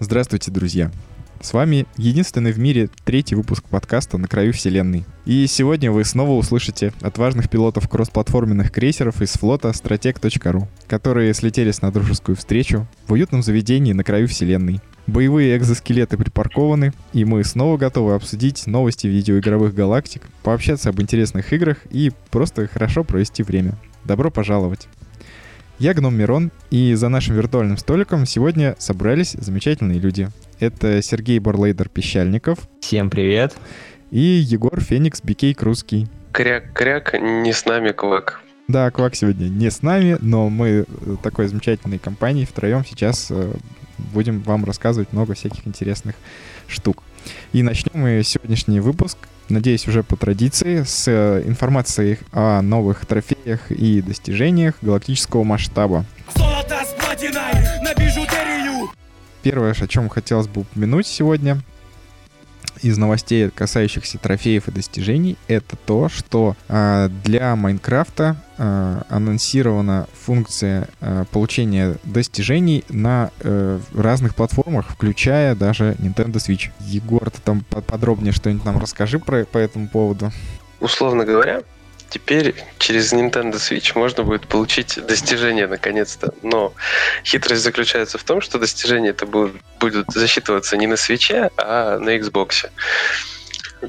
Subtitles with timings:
[0.00, 0.90] Здравствуйте, друзья!
[1.44, 5.04] С вами единственный в мире третий выпуск подкаста «На краю вселенной».
[5.26, 11.92] И сегодня вы снова услышите отважных пилотов кроссплатформенных крейсеров из флота strateg.ru, которые слетелись на
[11.92, 14.80] дружескую встречу в уютном заведении на краю вселенной.
[15.06, 21.76] Боевые экзоскелеты припаркованы, и мы снова готовы обсудить новости видеоигровых галактик, пообщаться об интересных играх
[21.90, 23.74] и просто хорошо провести время.
[24.02, 24.88] Добро пожаловать!
[25.78, 30.28] Я Гном Мирон, и за нашим виртуальным столиком сегодня собрались замечательные люди.
[30.64, 32.58] Это Сергей Борлейдер-Пещальников.
[32.80, 33.54] Всем привет.
[34.10, 36.08] И Егор Феникс Бикей Крузский.
[36.32, 38.40] Кряк-кряк, не с нами Квак.
[38.66, 43.52] Да, Квак сегодня не с нами, но мы э, такой замечательной компанией втроем сейчас э,
[44.14, 46.14] будем вам рассказывать много всяких интересных
[46.66, 47.02] штук.
[47.52, 49.18] И начнем мы сегодняшний выпуск,
[49.50, 56.06] надеюсь, уже по традиции, с э, информацией о новых трофеях и достижениях галактического масштаба.
[56.34, 58.63] Золото с платиной на бижутерию!
[59.44, 61.58] Первое, о чем хотелось бы упомянуть сегодня,
[62.80, 70.88] из новостей, касающихся трофеев и достижений, это то, что э, для Майнкрафта э, анонсирована функция
[71.00, 76.70] э, получения достижений на э, разных платформах, включая даже Nintendo Switch.
[76.80, 80.32] Егор, ты там подробнее что-нибудь нам расскажи про, по этому поводу.
[80.80, 81.62] Условно говоря,
[82.10, 86.32] теперь через Nintendo Switch можно будет получить достижения наконец-то.
[86.42, 86.72] Но
[87.24, 92.16] хитрость заключается в том, что достижения это будут, будут засчитываться не на Switch, а на
[92.16, 92.70] Xbox.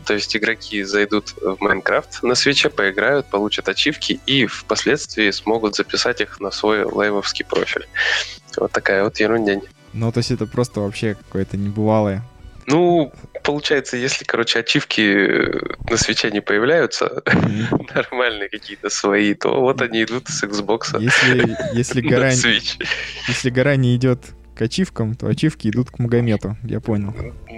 [0.05, 6.21] То есть игроки зайдут в Майнкрафт на свече, поиграют, получат ачивки и впоследствии смогут записать
[6.21, 7.87] их на свой лайвовский профиль.
[8.57, 9.61] Вот такая вот ерундень.
[9.93, 12.23] Ну, то есть это просто вообще какое-то небывалое
[12.67, 17.23] ну, получается, если, короче, ачивки э, на свече не появляются,
[17.95, 20.99] нормальные какие-то свои, то вот они идут с Xbox.
[20.99, 24.19] Если, если, гора, если гора не идет
[24.55, 27.13] к ачивкам, то ачивки идут к Магомету, я понял.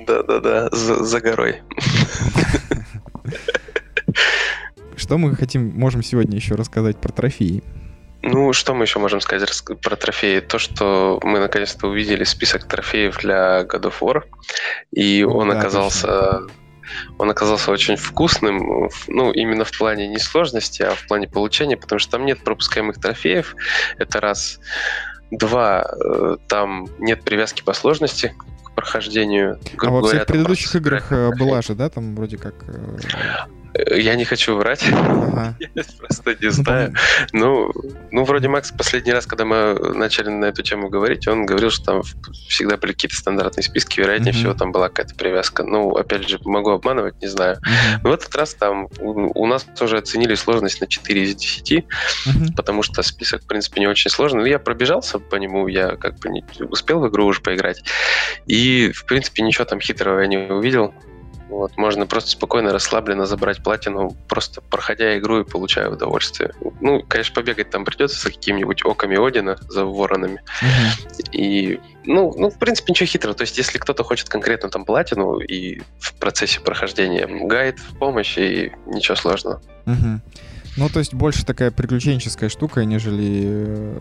[0.07, 1.62] Да-да-да, за, за горой.
[4.95, 7.63] Что мы хотим, можем сегодня еще рассказать про трофеи?
[8.27, 9.49] Ну, что мы еще можем сказать
[9.81, 10.41] про трофеи?
[10.41, 14.23] То, что мы наконец-то увидели список трофеев для God of War,
[14.91, 16.07] и он да, оказался...
[16.07, 16.51] Точно.
[17.17, 21.99] Он оказался очень вкусным, ну, именно в плане не сложности, а в плане получения, потому
[21.99, 23.55] что там нет пропускаемых трофеев.
[23.97, 24.61] Это раз.
[25.29, 28.33] Два, э, там нет привязки по сложности
[28.63, 29.59] к прохождению.
[29.79, 32.53] А во всех предыдущих играх э, была же, да, там вроде как...
[33.95, 34.83] Я не хочу врать.
[34.91, 35.55] Ага.
[35.75, 36.93] Я просто не знаю.
[37.31, 37.71] Ну,
[38.11, 41.85] ну, вроде Макс последний раз, когда мы начали на эту тему говорить, он говорил, что
[41.85, 42.01] там
[42.47, 45.63] всегда были какие-то стандартные списки, вероятнее всего там была какая-то привязка.
[45.63, 47.57] Ну, опять же, могу обманывать, не знаю.
[48.03, 51.85] Но в этот раз там у, нас тоже оценили сложность на 4 из 10,
[52.55, 54.41] потому что список, в принципе, не очень сложный.
[54.41, 57.83] Но я пробежался по нему, я как бы не успел в игру уже поиграть.
[58.47, 60.94] И, в принципе, ничего там хитрого я не увидел.
[61.50, 66.52] Вот, можно просто спокойно, расслабленно забрать платину, просто проходя игру и получая удовольствие.
[66.81, 70.41] Ну, конечно, побегать там придется за какими-нибудь оками Одина, за воронами.
[71.31, 73.36] И, ну, ну, в принципе, ничего хитрого.
[73.36, 78.38] То есть, если кто-то хочет конкретно там платину и в процессе прохождения гайд в помощь,
[78.38, 79.62] и ничего сложного.
[80.77, 83.99] Ну, то есть больше такая приключенческая штука, нежели э,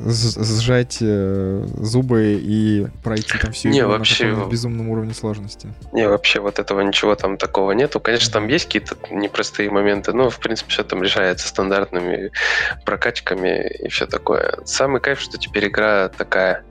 [0.00, 4.26] сжать э, зубы и пройти там всю не, игру вообще...
[4.26, 5.72] на безумном уровне сложности.
[5.92, 7.98] Не, вообще вот этого ничего там такого нету.
[7.98, 12.30] Конечно, там есть какие-то непростые моменты, но, в принципе, все там решается стандартными
[12.84, 14.58] прокачками и все такое.
[14.66, 16.62] Самый кайф, что теперь игра такая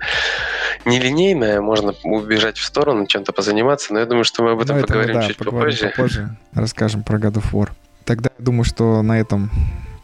[0.85, 4.83] нелинейная, можно убежать в сторону, чем-то позаниматься, но я думаю, что мы об этом ну,
[4.83, 5.89] поговорим это, да, чуть поговорим попозже.
[5.89, 6.37] попозже.
[6.53, 7.69] Расскажем про God of War.
[8.07, 9.51] Тогда я думаю, что на этом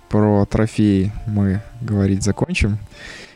[0.09, 2.77] про трофеи мы говорить закончим.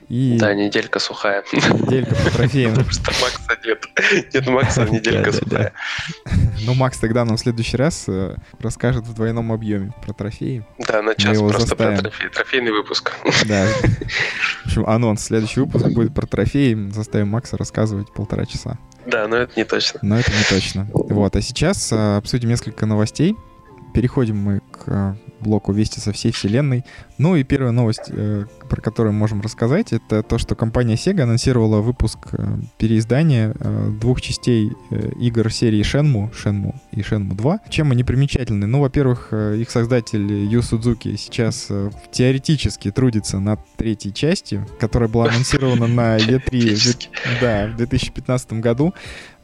[0.10, 0.38] И...
[0.38, 1.44] Да, неделька сухая.
[1.54, 2.72] Неделька по трофеям.
[2.72, 3.86] Потому что Макса нет.
[4.34, 5.74] Нет Макса, неделька сухая.
[6.66, 10.66] Ну, Макс тогда нам в следующий раз э, расскажет в двойном объеме про трофеи.
[10.80, 12.28] Да, на час просто про трофеи.
[12.28, 13.14] Трофейный выпуск.
[13.46, 13.68] Да.
[14.64, 15.24] В общем, анонс.
[15.24, 16.90] Следующий выпуск будет про трофеи.
[16.92, 18.78] Заставим Макса рассказывать полтора часа.
[19.06, 20.00] Да, но это не точно.
[20.04, 20.90] Но это не точно.
[20.92, 23.38] Вот, а сейчас э, обсудим несколько новостей
[23.98, 26.86] переходим мы к блоку «Вести со всей вселенной».
[27.18, 31.22] Ну и первая новость, э, про которую мы можем рассказать, это то, что компания Sega
[31.22, 34.72] анонсировала выпуск э, переиздания э, двух частей
[35.20, 37.60] игр серии Shenmue, Shenmue и Shenmue 2.
[37.70, 38.68] Чем они примечательны?
[38.68, 41.70] Ну, во-первых, их создатель Ю Судзуки сейчас
[42.12, 47.10] теоретически трудится над третьей частью, которая была анонсирована на E3
[47.42, 48.94] да, в 2015 году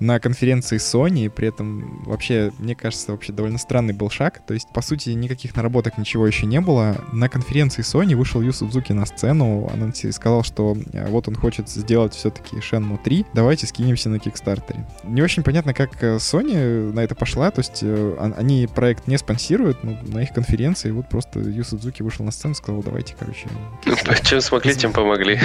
[0.04, 4.68] на конференции Sony, при этом вообще, мне кажется, вообще довольно странный был шаг, то есть,
[4.74, 6.98] по сути, никаких наработок, ничего еще не было.
[7.14, 9.72] На конференции Sony вышел Ю Судзуки на сцену,
[10.04, 14.86] и сказал, что э, вот он хочет сделать все-таки Shenmue 3, давайте скинемся на Кикстартере.
[15.06, 19.18] Не очень понятно, как э, Sony на это пошла, то есть э, они проект не
[19.18, 23.48] спонсируют, но на их конференции вот просто Ю Судзуки вышел на сцену, сказал, давайте, короче...
[23.86, 25.40] Ну, чем смогли, тем помогли.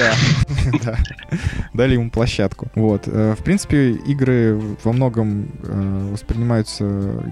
[0.82, 0.96] Да,
[1.74, 2.68] Дали ему площадку.
[2.74, 3.06] Вот.
[3.06, 6.84] В принципе, игры во многом э, воспринимаются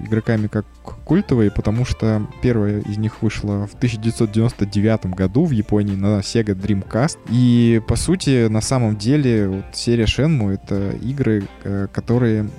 [0.05, 0.65] игроками как
[1.05, 7.17] культовые, потому что первая из них вышла в 1999 году в Японии на Sega Dreamcast.
[7.29, 12.49] И, по сути, на самом деле, вот серия Shenmue— это игры, э, которые,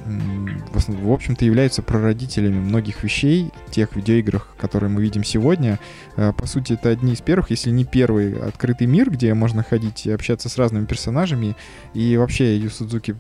[0.87, 5.78] в общем-то, являются прародителями многих вещей, тех видеоиграх, которые мы видим сегодня.
[6.16, 10.06] Э, по сути, это одни из первых, если не первый, открытый мир, где можно ходить
[10.06, 11.56] и общаться с разными персонажами.
[11.94, 12.70] И вообще Ю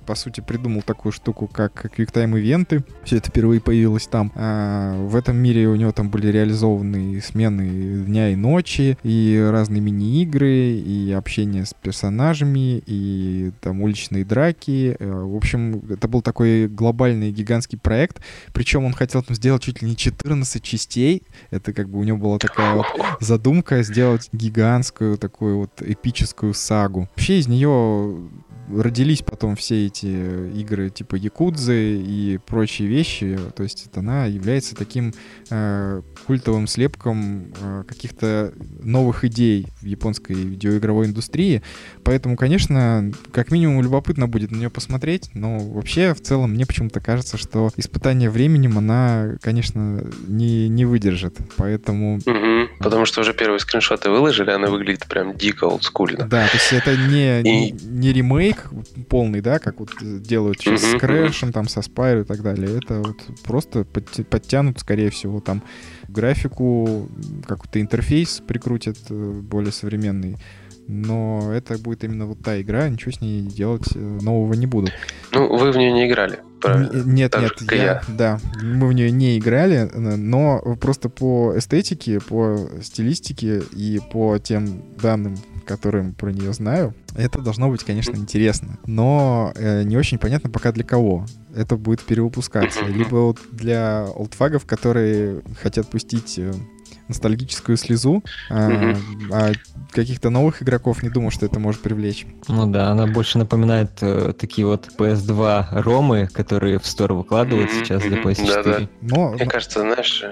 [0.06, 2.84] по сути, придумал такую штуку, как QuickTime-ивенты.
[3.04, 4.32] Все это впервые появилось там.
[4.34, 9.80] А в этом мире у него там были реализованы смены дня и ночи, и разные
[9.80, 14.96] мини-игры, и общение с персонажами, и там уличные драки.
[14.98, 18.20] Э, в общем, это был такой глобальный гигантский проект.
[18.52, 21.22] Причем он хотел там сделать чуть ли не 14 частей.
[21.50, 22.86] Это как бы у него была такая вот
[23.20, 27.08] задумка сделать гигантскую такую вот эпическую сагу.
[27.16, 28.28] Вообще из нее
[28.76, 30.06] родились потом все эти
[30.58, 33.38] игры типа Якудзы и прочие вещи.
[33.54, 35.12] То есть она является таким
[35.50, 41.62] э, культовым слепком э, каких-то новых идей в японской видеоигровой индустрии.
[42.04, 47.00] Поэтому, конечно, как минимум любопытно будет на нее посмотреть, но вообще в целом мне почему-то
[47.00, 51.38] кажется, что испытание временем она, конечно, не, не выдержит.
[51.56, 52.16] Поэтому...
[52.16, 56.26] Угу, потому что уже первые скриншоты выложили, она выглядит прям дико олдскульно.
[56.26, 57.42] Да, то есть это не, и...
[57.42, 58.68] не, не ремейк
[59.08, 62.78] полный, да, как вот делают сейчас с Крэшем, там, со Спайру и так далее.
[62.78, 65.62] Это вот просто подтянут, скорее всего, там
[66.08, 67.08] графику,
[67.46, 70.36] какой-то интерфейс прикрутят э, более современный
[70.88, 74.88] но это будет именно вот та игра, ничего с ней делать э, нового не буду.
[75.32, 77.02] Ну, вы в нее не играли, правильно?
[77.04, 82.20] Нет, так нет, я, я, да, мы в нее не играли, но просто по эстетике,
[82.20, 85.36] по стилистике и по тем данным,
[85.66, 90.72] которым про нее знаю, это должно быть, конечно, интересно, но э, не очень понятно пока
[90.72, 91.26] для кого.
[91.54, 92.84] Это будет перевыпускаться.
[92.88, 96.52] Либо вот для олдфагов, которые хотят пустить э,
[97.08, 98.94] ностальгическую слезу, а,
[99.32, 99.52] а
[99.90, 102.26] каких-то новых игроков не думал, что это может привлечь.
[102.48, 108.02] Ну да, она больше напоминает э, такие вот PS2 ромы, которые в стор выкладывают сейчас
[108.02, 108.46] для PS4.
[108.46, 108.88] Да-да.
[109.00, 110.24] Но, Мне кажется, знаешь,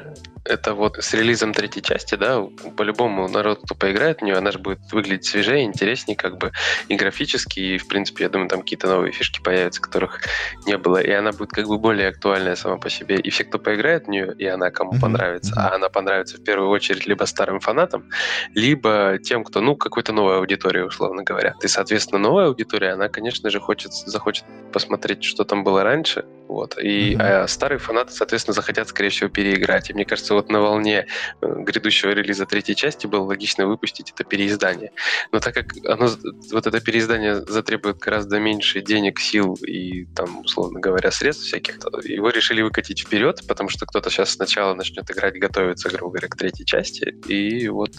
[0.47, 2.43] это вот с релизом третьей части, да,
[2.77, 6.53] по-любому народ, кто поиграет в нее, она же будет выглядеть свежее, интереснее, как бы
[6.89, 10.21] и графически, и, в принципе, я думаю, там какие-то новые фишки появятся, которых
[10.67, 13.17] не было, и она будет как бы более актуальная сама по себе.
[13.17, 15.01] И все, кто поиграет в нее, и она кому mm-hmm.
[15.01, 18.09] понравится, а она понравится в первую очередь либо старым фанатам,
[18.55, 21.55] либо тем, кто, ну, какой-то новой аудитории, условно говоря.
[21.63, 26.79] И, соответственно, новая аудитория, она, конечно же, хочет, захочет посмотреть, что там было раньше, вот,
[26.79, 27.49] и mm-hmm.
[27.49, 29.91] старые фанаты, соответственно, захотят, скорее всего, переиграть.
[29.91, 31.07] И мне кажется, вот на волне
[31.41, 34.93] э, грядущего релиза третьей части было логично выпустить это переиздание.
[35.33, 36.09] Но так как оно,
[36.53, 42.31] вот это переиздание затребует гораздо меньше денег, сил и там, условно говоря, средств всяких, его
[42.31, 46.65] решили выкатить вперед, потому что кто-то сейчас сначала начнет играть, готовиться, грубо говоря, к третьей
[46.65, 47.15] части.
[47.29, 47.93] И вот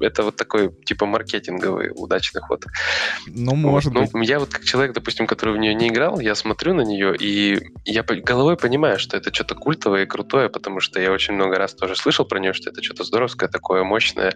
[0.00, 2.64] это вот такой типа маркетинговый удачный ход.
[3.26, 4.02] Ну, может вот.
[4.02, 4.14] быть.
[4.14, 7.14] Ну, я вот как человек, допустим, который в нее не играл, я смотрю на нее,
[7.16, 7.60] и
[7.94, 11.74] я головой понимаю, что это что-то культовое и крутое, потому что я очень много раз
[11.74, 14.34] тоже слышал про нее, что это что-то здоровское, такое мощное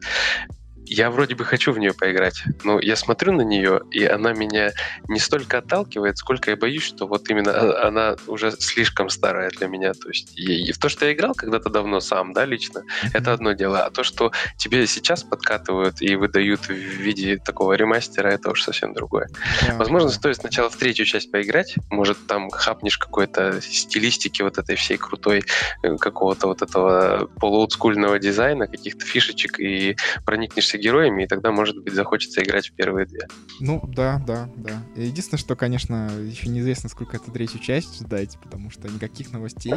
[0.88, 4.72] я вроде бы хочу в нее поиграть, но я смотрю на нее, и она меня
[5.08, 9.68] не столько отталкивает, сколько я боюсь, что вот именно а, она уже слишком старая для
[9.68, 9.92] меня.
[9.92, 13.52] То есть и, в то, что я играл когда-то давно сам, да, лично, это одно
[13.52, 13.84] дело.
[13.84, 18.94] А то, что тебе сейчас подкатывают и выдают в виде такого ремастера, это уж совсем
[18.94, 19.28] другое.
[19.62, 24.76] Yeah, Возможно, стоит сначала в третью часть поиграть, может, там хапнешь какой-то стилистики вот этой
[24.76, 25.44] всей крутой,
[25.82, 31.94] э, какого-то вот этого полуотскульного дизайна, каких-то фишечек, и проникнешься героями, и тогда, может быть,
[31.94, 33.28] захочется играть в первые две.
[33.60, 34.82] Ну, да, да, да.
[34.96, 39.74] Единственное, что, конечно, еще неизвестно, сколько это третью часть ждать, потому что никаких новостей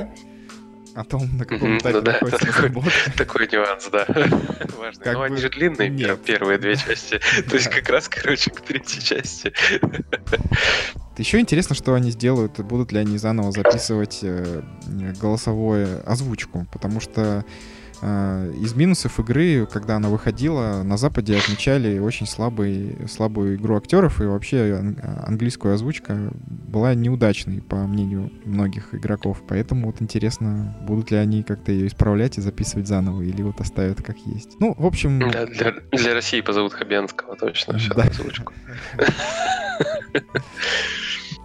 [0.96, 2.72] о том, на каком этапе ну, да, такой,
[3.18, 4.06] такой нюанс, да.
[4.78, 5.04] Важно.
[5.04, 5.26] Как Но бы...
[5.26, 6.22] они же длинные, Нет.
[6.24, 7.20] первые две части.
[7.50, 9.54] То есть как раз, короче, к третьей части.
[11.18, 14.64] Еще интересно, что они сделают, будут ли они заново записывать э,
[15.22, 17.46] голосовую озвучку, потому что
[18.02, 24.26] из минусов игры, когда она выходила, на Западе отмечали очень слабый, слабую игру актеров, и
[24.26, 29.44] вообще английская озвучка была неудачной, по мнению многих игроков.
[29.48, 34.02] Поэтому вот интересно, будут ли они как-то ее исправлять и записывать заново, или вот оставят
[34.02, 34.60] как есть.
[34.60, 35.20] Ну, в общем...
[35.20, 38.04] Для, для России позовут Хабенского точно, да.
[38.04, 38.54] озвучку.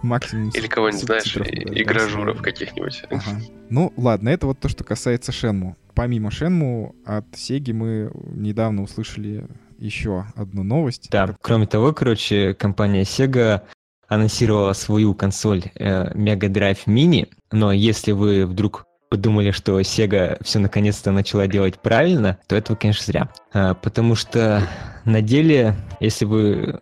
[0.01, 0.49] максимум.
[0.49, 3.03] Или кого-нибудь, знаешь, игражуров каких-нибудь.
[3.09, 3.41] Ага.
[3.69, 5.75] Ну, ладно, это вот то, что касается Шенму.
[5.93, 11.09] Помимо Шенму, от Сеги мы недавно услышали еще одну новость.
[11.11, 11.37] Да, как...
[11.41, 13.61] кроме того, короче, компания Sega
[14.07, 20.59] анонсировала свою консоль э, Mega Drive Mini, но если вы вдруг подумали, что Sega все
[20.59, 23.29] наконец-то начала делать правильно, то это, конечно, зря.
[23.53, 24.67] А, потому что
[25.05, 26.79] на деле, если вы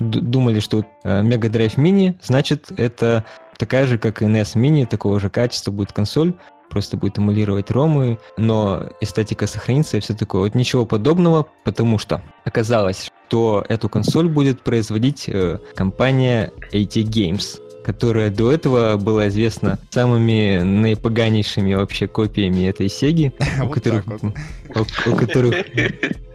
[0.00, 3.24] думали, что э, Mega Drive Mini, значит, это
[3.56, 6.34] такая же, как и NES Mini, такого же качества будет консоль,
[6.70, 10.42] просто будет эмулировать ромы, но эстетика сохранится и все такое.
[10.42, 17.60] Вот ничего подобного, потому что оказалось, что эту консоль будет производить э, компания AT Games,
[17.84, 24.04] которая до этого была известна самыми наипоганейшими вообще копиями этой Сеги, у которых,
[25.06, 25.54] у которых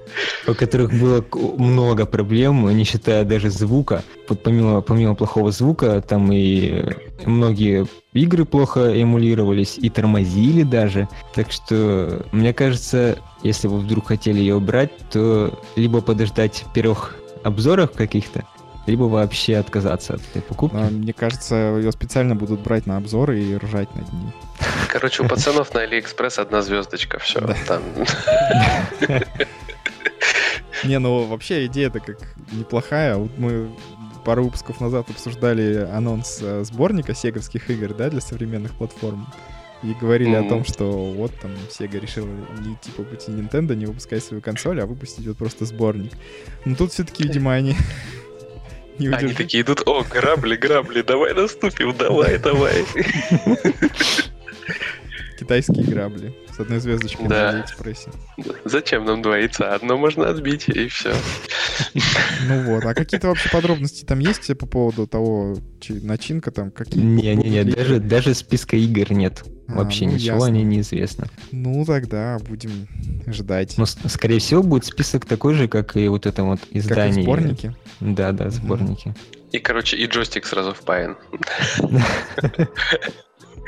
[0.47, 1.23] у которых было
[1.57, 4.03] много проблем, не считая даже звука.
[4.27, 6.83] Вот помимо, помимо плохого звука, там и
[7.25, 11.07] многие игры плохо эмулировались и тормозили даже.
[11.33, 17.91] Так что, мне кажется, если вы вдруг хотели ее брать, то либо подождать первых обзоров
[17.91, 18.43] каких-то,
[18.87, 20.75] либо вообще отказаться от этой покупки.
[20.75, 24.31] Но, мне кажется, ее специально будут брать на обзоры и ржать над ней.
[24.89, 27.41] Короче, у пацанов на Алиэкспресс одна звездочка, все.
[27.67, 27.83] Там.
[30.83, 32.17] Не, ну вообще идея-то как
[32.51, 33.15] неплохая.
[33.15, 33.69] Вот мы
[34.25, 39.27] пару выпусков назад обсуждали анонс э, сборника сеговских игр, да, для современных платформ.
[39.83, 40.45] И говорили mm-hmm.
[40.45, 42.27] о том, что вот там Sega решила
[42.59, 46.13] не идти по пути Nintendo, не выпускать свою консоль, а выпустить вот просто сборник.
[46.65, 47.75] Но тут все-таки, видимо, они
[48.99, 52.83] не Они такие идут, о, грабли, грабли, давай наступим, давай, давай.
[55.37, 57.43] Китайские грабли с одной звездочкой да.
[57.43, 58.11] на Алиэкспрессе.
[58.63, 59.73] Зачем нам два яйца?
[59.73, 61.13] Одно можно отбить, и все.
[62.47, 62.85] Ну вот.
[62.85, 65.57] А какие-то вообще подробности там есть по поводу того,
[65.89, 69.43] начинка там, какие Не-не-не, даже, даже списка игр нет.
[69.67, 70.45] А, вообще ну, ничего ясно.
[70.45, 71.27] о ней неизвестно.
[71.51, 72.87] Ну, тогда будем
[73.27, 73.75] ждать.
[73.77, 77.13] Ну, скорее всего, будет список такой же, как и вот это вот издание.
[77.13, 77.75] Как и сборники?
[77.99, 79.15] Да, да, сборники.
[79.51, 81.17] И, короче, и джойстик сразу впаян.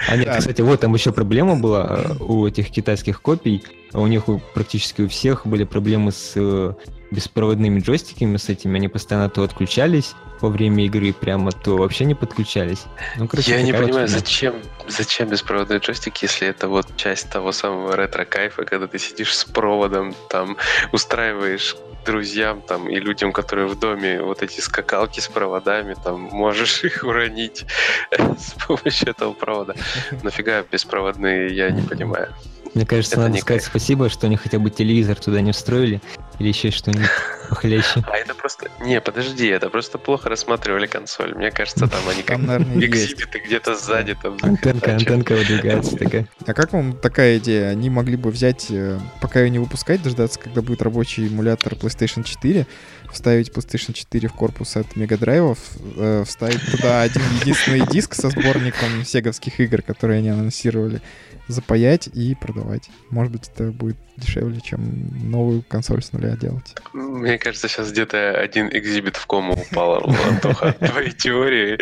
[0.08, 3.64] А нет, кстати, вот там еще проблема была э, у этих китайских копий.
[3.94, 6.74] У них практически у всех были проблемы с э,
[7.12, 8.78] беспроводными джойстиками, с этими.
[8.78, 12.84] Они постоянно то отключались во время игры прямо, то вообще не подключались.
[13.18, 14.56] Ну, короче, Я не понимаю, зачем,
[14.88, 20.14] зачем беспроводной джойстик, если это вот часть того самого ретро-кайфа, когда ты сидишь с проводом,
[20.30, 20.58] там
[20.92, 21.76] устраиваешь
[22.08, 27.04] друзьям там и людям, которые в доме, вот эти скакалки с проводами, там можешь их
[27.04, 27.66] уронить
[28.12, 29.76] с помощью этого провода.
[30.24, 32.34] Нафига беспроводные, я не понимаю.
[32.74, 33.70] Мне кажется, это надо сказать кайф.
[33.70, 36.02] спасибо, что они хотя бы телевизор туда не встроили
[36.40, 37.10] или еще что-нибудь
[37.50, 38.04] похлеще.
[38.08, 38.70] А это просто...
[38.82, 41.34] Не, подожди, это просто плохо рассматривали консоль.
[41.34, 44.16] Мне кажется, там они как экзибиты где-то сзади.
[44.22, 46.28] Там, антенка, антенка выдвигается такая.
[46.46, 47.70] А как вам такая идея?
[47.70, 52.24] Они могли бы взять, э, пока ее не выпускать, дождаться, когда будет рабочий эмулятор PlayStation
[52.24, 52.68] 4,
[53.12, 55.58] вставить PlayStation 4 в корпус от мегадрайвов,
[55.96, 61.02] э, вставить туда один единственный диск со сборником сеговских игр, которые они анонсировали,
[61.48, 62.90] запаять и продавать.
[63.10, 66.76] Может быть, это будет дешевле, чем новую консоль с нуля делать.
[66.94, 71.80] Мне кажется, сейчас где-то один экзибит в кому упал, Антоха, от твоей теории.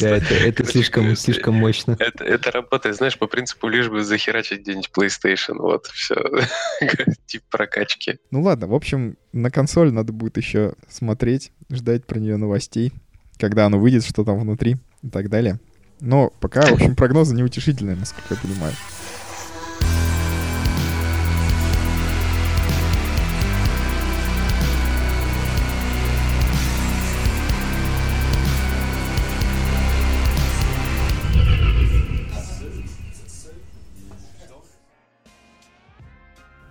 [0.00, 1.96] Да, это слишком слишком мощно.
[1.98, 6.16] Это работает, знаешь, по принципу лишь бы захерачить где-нибудь PlayStation, вот, все.
[7.26, 8.18] Тип прокачки.
[8.30, 12.92] Ну ладно, в общем, на консоль надо будет еще смотреть, ждать про нее новостей,
[13.38, 15.58] когда оно выйдет, что там внутри и так далее.
[16.00, 18.72] Но пока, в общем, прогнозы неутешительные, насколько я понимаю.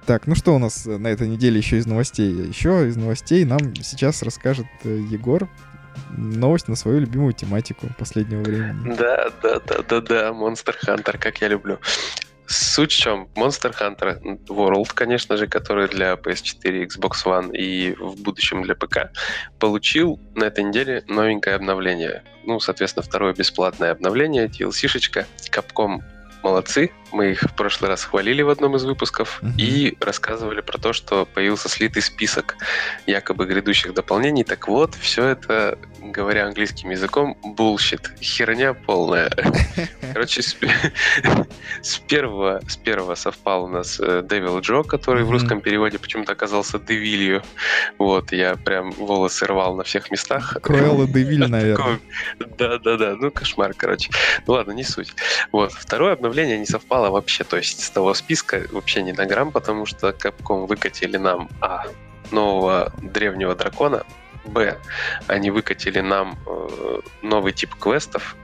[0.07, 2.31] Так, ну что у нас на этой неделе еще из новостей?
[2.31, 5.49] Еще из новостей нам сейчас расскажет э, Егор
[6.17, 8.95] новость на свою любимую тематику последнего времени.
[8.95, 11.79] Да, да, да, да, да, Monster Hunter, как я люблю.
[12.47, 13.27] Суть в чем?
[13.35, 19.11] Monster Hunter World, конечно же, который для PS4, Xbox One и в будущем для ПК,
[19.59, 22.23] получил на этой неделе новенькое обновление.
[22.45, 25.27] Ну, соответственно, второе бесплатное обновление, DLC-шечка.
[25.51, 26.01] Capcom
[26.41, 26.91] молодцы.
[27.11, 29.57] Мы их в прошлый раз хвалили в одном из выпусков uh-huh.
[29.57, 32.57] и рассказывали про то, что появился слитый список
[33.05, 34.43] якобы грядущих дополнений.
[34.43, 38.01] Так вот, все это, говоря английским языком, bullshit.
[38.21, 39.29] Херня полная.
[40.13, 40.55] Короче, с,
[41.81, 45.27] с, первого, с первого совпал у нас э, Devil Джо, который uh-huh.
[45.27, 47.41] в русском переводе почему-то оказался Девилью.
[47.97, 50.57] Вот, я прям волосы рвал на всех местах.
[50.61, 51.99] Круэлла Девиль, наверное.
[52.57, 54.11] Да-да-да, ну кошмар, короче.
[54.45, 55.13] Ну ладно, не суть.
[55.51, 59.51] Вот, второе обновление не совпало вообще, то есть с того списка вообще не на грамм,
[59.51, 61.85] потому что Capcom выкатили нам А.
[62.31, 64.03] Нового древнего дракона,
[64.45, 64.77] Б.
[65.27, 68.35] Они выкатили нам э, новый тип квестов,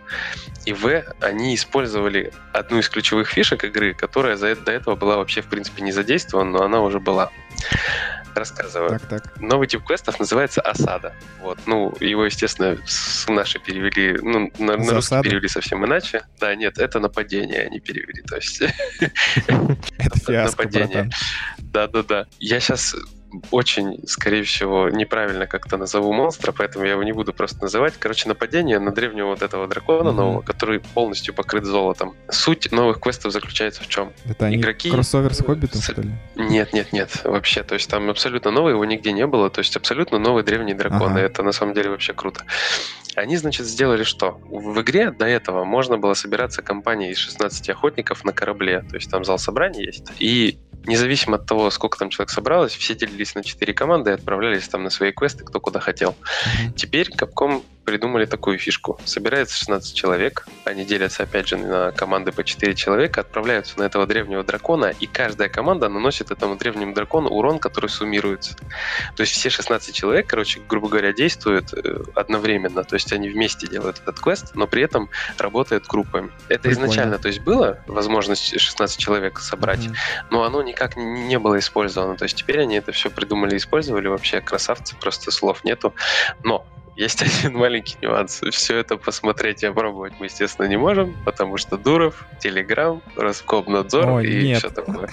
[0.66, 1.04] и В.
[1.20, 5.82] Они использовали одну из ключевых фишек игры, которая за, до этого была вообще в принципе
[5.82, 7.32] не задействована, но она уже была.
[8.36, 8.90] Рассказываю.
[8.90, 9.42] Так, так.
[9.42, 11.14] Новый тип квестов называется осада.
[11.42, 16.24] Вот, ну, его, естественно, с наши перевели, ну, на, на русский перевели совсем иначе.
[16.40, 18.62] Да, нет, это нападение они перевели, то есть...
[19.98, 21.10] Это фиаско, Нападение.
[21.60, 22.28] Да-да-да.
[22.40, 22.96] Я сейчас
[23.52, 27.94] очень, скорее всего, неправильно как-то назову монстра, поэтому я его не буду просто называть.
[27.98, 30.14] Короче, нападение на древнего вот этого дракона mm-hmm.
[30.14, 32.16] нового, который полностью покрыт золотом.
[32.30, 34.14] Суть новых квестов заключается в чем?
[34.26, 34.92] Это они Игроки...
[34.92, 35.86] кроссовер с Хоббитом, с...
[35.86, 36.12] что ли?
[36.36, 37.64] Нет, нет, нет, вообще.
[37.64, 39.50] То есть там абсолютно новый, его нигде не было.
[39.50, 41.12] То есть абсолютно новый древний дракон.
[41.12, 41.22] Ага.
[41.22, 42.46] И это на самом деле вообще круто.
[43.16, 44.40] Они, значит, сделали что?
[44.50, 48.82] В игре до этого можно было собираться компанией из 16 охотников на корабле.
[48.90, 50.06] То есть там зал собраний есть.
[50.20, 54.68] И независимо от того, сколько там человек собралось, все делились на четыре команды и отправлялись
[54.68, 56.16] там на свои квесты, кто куда хотел.
[56.76, 59.00] Теперь Capcom придумали такую фишку.
[59.06, 64.08] Собирается 16 человек, они делятся, опять же, на команды по 4 человека, отправляются на этого
[64.08, 68.56] древнего дракона, и каждая команда наносит этому древнему дракону урон, который суммируется.
[69.16, 73.68] То есть все 16 человек, короче, грубо говоря, действуют э, одновременно, то есть они вместе
[73.68, 76.32] делают этот квест, но при этом работают группами.
[76.48, 76.86] Это Прикольно.
[76.86, 80.28] изначально, то есть было возможность 16 человек собрать, mm-hmm.
[80.32, 82.16] но оно никак не было использовано.
[82.16, 85.94] То есть теперь они это все придумали и использовали, вообще красавцы, просто слов нету.
[86.44, 88.42] Но есть один маленький нюанс.
[88.52, 94.22] Все это посмотреть и опробовать мы, естественно, не можем, потому что Дуров, Телеграм, Роскомнадзор О,
[94.22, 94.60] и нет.
[94.60, 95.10] все такое.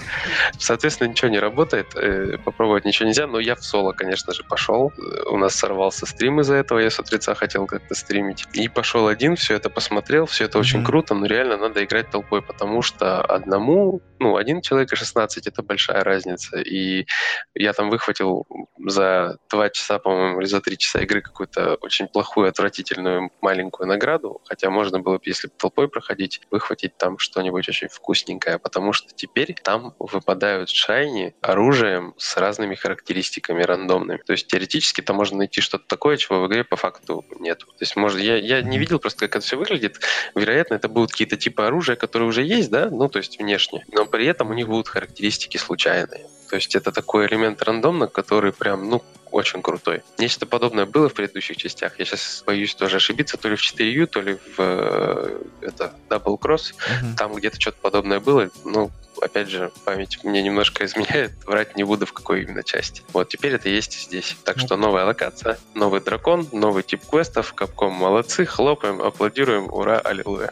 [0.57, 4.91] Соответственно, ничего не работает, э, попробовать ничего нельзя, но я в соло, конечно же, пошел.
[5.29, 8.45] У нас сорвался стрим из-за этого, я с утреца хотел как-то стримить.
[8.53, 10.61] И пошел один, все это посмотрел, все это mm-hmm.
[10.61, 15.47] очень круто, но реально надо играть толпой, потому что одному, ну, один человек и 16
[15.47, 16.59] это большая разница.
[16.59, 17.07] И
[17.55, 18.45] я там выхватил
[18.77, 24.39] за два часа, по-моему, или за три часа игры какую-то очень плохую, отвратительную маленькую награду,
[24.45, 29.55] хотя можно было бы, если толпой проходить, выхватить там что-нибудь очень вкусненькое, потому что теперь
[29.55, 34.21] там выпадают шайни оружием с разными характеристиками рандомными.
[34.23, 37.59] То есть теоретически там можно найти что-то такое, чего в игре по факту нет.
[37.59, 39.99] То есть, может, я, я не видел просто, как это все выглядит.
[40.35, 44.10] Вероятно, это будут какие-то типы оружия, которые уже есть, да, ну, то есть внешне, но
[44.11, 46.25] при этом у них будут характеристики случайные.
[46.49, 50.03] То есть это такой элемент рандомно, который прям, ну, очень крутой.
[50.17, 51.97] Нечто подобное было в предыдущих частях.
[51.97, 56.37] Я сейчас боюсь тоже ошибиться, то ли в 4U, то ли в э, это Double
[56.37, 56.73] Cross.
[56.73, 57.15] Uh-huh.
[57.17, 58.49] Там где-то что-то подобное было.
[58.65, 58.91] Ну,
[59.21, 61.31] опять же, память мне немножко изменяет.
[61.45, 63.03] Врать не буду, в какой именно части.
[63.13, 64.35] Вот теперь это есть здесь.
[64.43, 67.53] Так что новая локация, новый дракон, новый тип квестов.
[67.53, 70.51] Капком молодцы, хлопаем, аплодируем, ура, аллилуйя.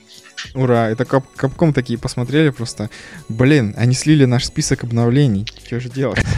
[0.55, 2.89] Ура, это кап Капком такие посмотрели просто.
[3.27, 5.45] Блин, они слили наш список обновлений.
[5.65, 6.19] Что же делать?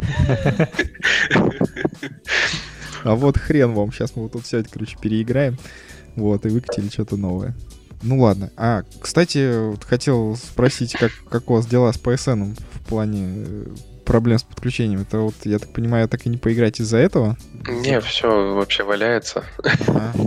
[3.03, 5.57] А вот хрен вам, сейчас мы вот тут все это, короче, переиграем.
[6.15, 7.55] Вот, и выкатили что-то новое.
[8.01, 8.51] Ну ладно.
[8.57, 13.65] А, кстати, вот хотел спросить, как, как у вас дела с PSN в плане э,
[14.05, 15.01] проблем с подключением.
[15.01, 17.37] Это вот, я так понимаю, так и не поиграть из-за этого?
[17.67, 19.43] Не, все вообще валяется.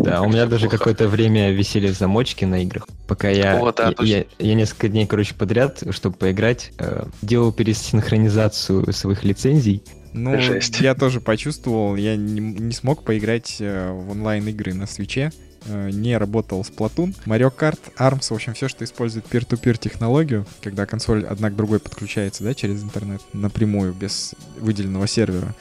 [0.04, 3.58] Да, у меня даже какое-то время висели замочки на играх, пока я,
[4.00, 9.82] я, я несколько дней, короче, подряд, чтобы поиграть, э, делал пересинхронизацию своих лицензий,
[10.12, 10.80] ну, Жесть.
[10.80, 15.32] я тоже почувствовал, я не, не смог поиграть э, в онлайн-игры на свече,
[15.66, 17.14] не работал с Platoon.
[17.26, 21.80] Mario Kart, ARMS, в общем, все, что использует peer-to-peer технологию, когда консоль одна к другой
[21.80, 25.54] подключается, да, через интернет напрямую, без выделенного сервера.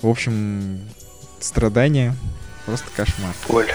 [0.00, 0.80] В общем,
[1.40, 2.14] страдания,
[2.66, 3.34] просто кошмар.
[3.48, 3.70] Боль.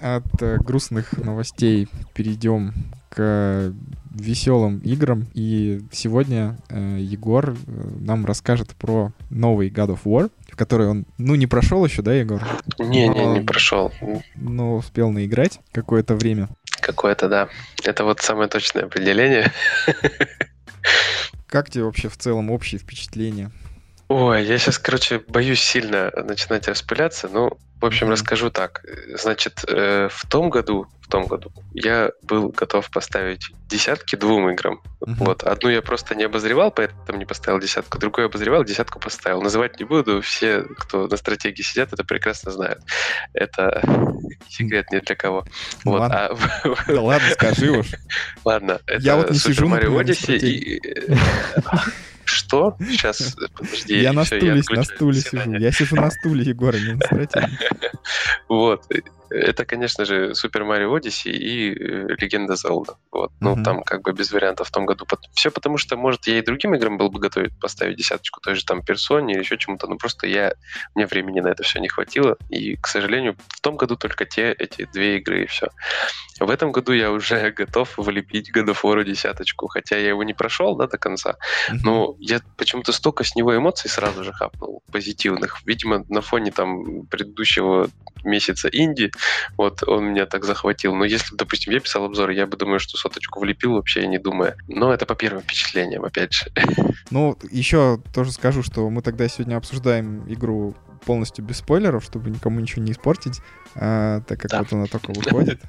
[0.00, 2.72] От э, грустных новостей перейдем
[3.10, 3.72] к
[4.10, 5.26] веселым играм.
[5.34, 7.54] И сегодня э, Егор э,
[8.00, 12.14] нам расскажет про новый God of War, в который он, ну, не прошел еще, да,
[12.14, 12.42] Егор?
[12.78, 13.92] Не, но, не, не прошел.
[14.34, 16.48] Но успел наиграть какое-то время.
[16.80, 17.48] Какое-то, да.
[17.84, 19.52] Это вот самое точное определение.
[21.46, 23.50] Как тебе вообще в целом общее впечатление?
[24.10, 27.28] Ой, я сейчас, короче, боюсь сильно начинать распыляться.
[27.28, 28.10] Ну, в общем, mm-hmm.
[28.10, 28.84] расскажу так.
[29.14, 34.82] Значит, э, в том году, в том году я был готов поставить десятки двум играм.
[35.00, 35.14] Mm-hmm.
[35.18, 37.98] Вот одну я просто не обозревал, поэтому не поставил десятку.
[38.00, 39.42] Другую обозревал, десятку поставил.
[39.42, 40.22] Называть не буду.
[40.22, 42.80] Все, кто на стратегии сидят, это прекрасно знают.
[43.32, 43.80] Это
[44.48, 45.44] секрет ни для кого.
[45.84, 46.00] Ну, вот.
[46.00, 46.36] ладно.
[46.64, 46.92] А...
[46.92, 47.86] Да ладно, скажи уж.
[48.44, 48.80] Ладно.
[48.86, 50.80] Это я вот не Super сижу Mario Odyssey и
[52.30, 52.76] что?
[52.80, 54.00] Сейчас, подожди.
[54.00, 55.52] Я на стуле, на стуле сижу.
[55.54, 57.58] Я сижу на стуле, Егор, не на стратегии.
[58.48, 58.84] Вот.
[59.30, 62.96] Это, конечно же, Super Mario Odyssey и э, Легенда Zelda.
[63.12, 63.32] Вот.
[63.40, 65.06] Ну, там как бы без вариантов в том году.
[65.34, 68.64] Все потому, что, может, я и другим играм был бы готов поставить десяточку, той же
[68.64, 70.52] там персоне или еще чему-то, но просто я,
[70.94, 72.36] мне времени на это все не хватило.
[72.48, 75.68] И, к сожалению, в том году только те, эти две игры и все.
[76.40, 80.86] В этом году я уже готов of War десяточку, хотя я его не прошел, да,
[80.86, 81.36] до конца.
[81.84, 85.60] Но я почему-то столько с него эмоций сразу же хапнул, позитивных.
[85.66, 87.88] Видимо, на фоне там предыдущего
[88.24, 89.10] месяца инди,
[89.56, 90.94] вот он меня так захватил.
[90.94, 94.56] Но если, допустим, я писал обзор, я бы думаю, что соточку влепил вообще не думая.
[94.68, 96.46] Но это по первым впечатлениям, опять же.
[97.10, 102.60] Ну, еще тоже скажу, что мы тогда сегодня обсуждаем игру полностью без спойлеров, чтобы никому
[102.60, 103.40] ничего не испортить,
[103.74, 104.58] а, так как да.
[104.60, 105.60] вот она только выходит.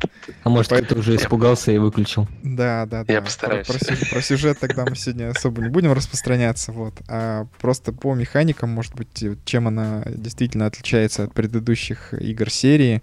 [0.43, 0.85] А может, Поэтому...
[0.85, 2.27] кто-то уже испугался и выключил?
[2.43, 3.13] Да, да, да.
[3.13, 3.67] Я постараюсь.
[3.67, 6.93] Про, про, про сюжет тогда мы сегодня особо не будем распространяться, вот.
[7.07, 13.01] А просто по механикам, может быть, чем она действительно отличается от предыдущих игр серии.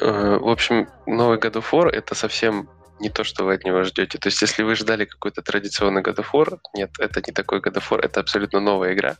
[0.00, 2.68] Э, в общем, новый God of War— это совсем
[3.00, 4.18] не то, что вы от него ждете.
[4.18, 7.74] То есть, если вы ждали какой-то традиционный God of War, нет, это не такой God
[7.74, 9.16] of War, это абсолютно новая игра.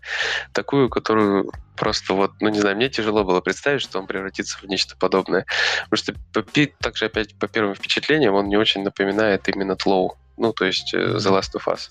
[0.52, 4.64] Такую, которую просто вот, ну не знаю, мне тяжело было представить, что он превратится в
[4.64, 5.46] нечто подобное.
[5.88, 10.64] Потому что также опять по первым впечатлениям он не очень напоминает именно Тлоу ну, то
[10.64, 11.90] есть э, The Last of Us.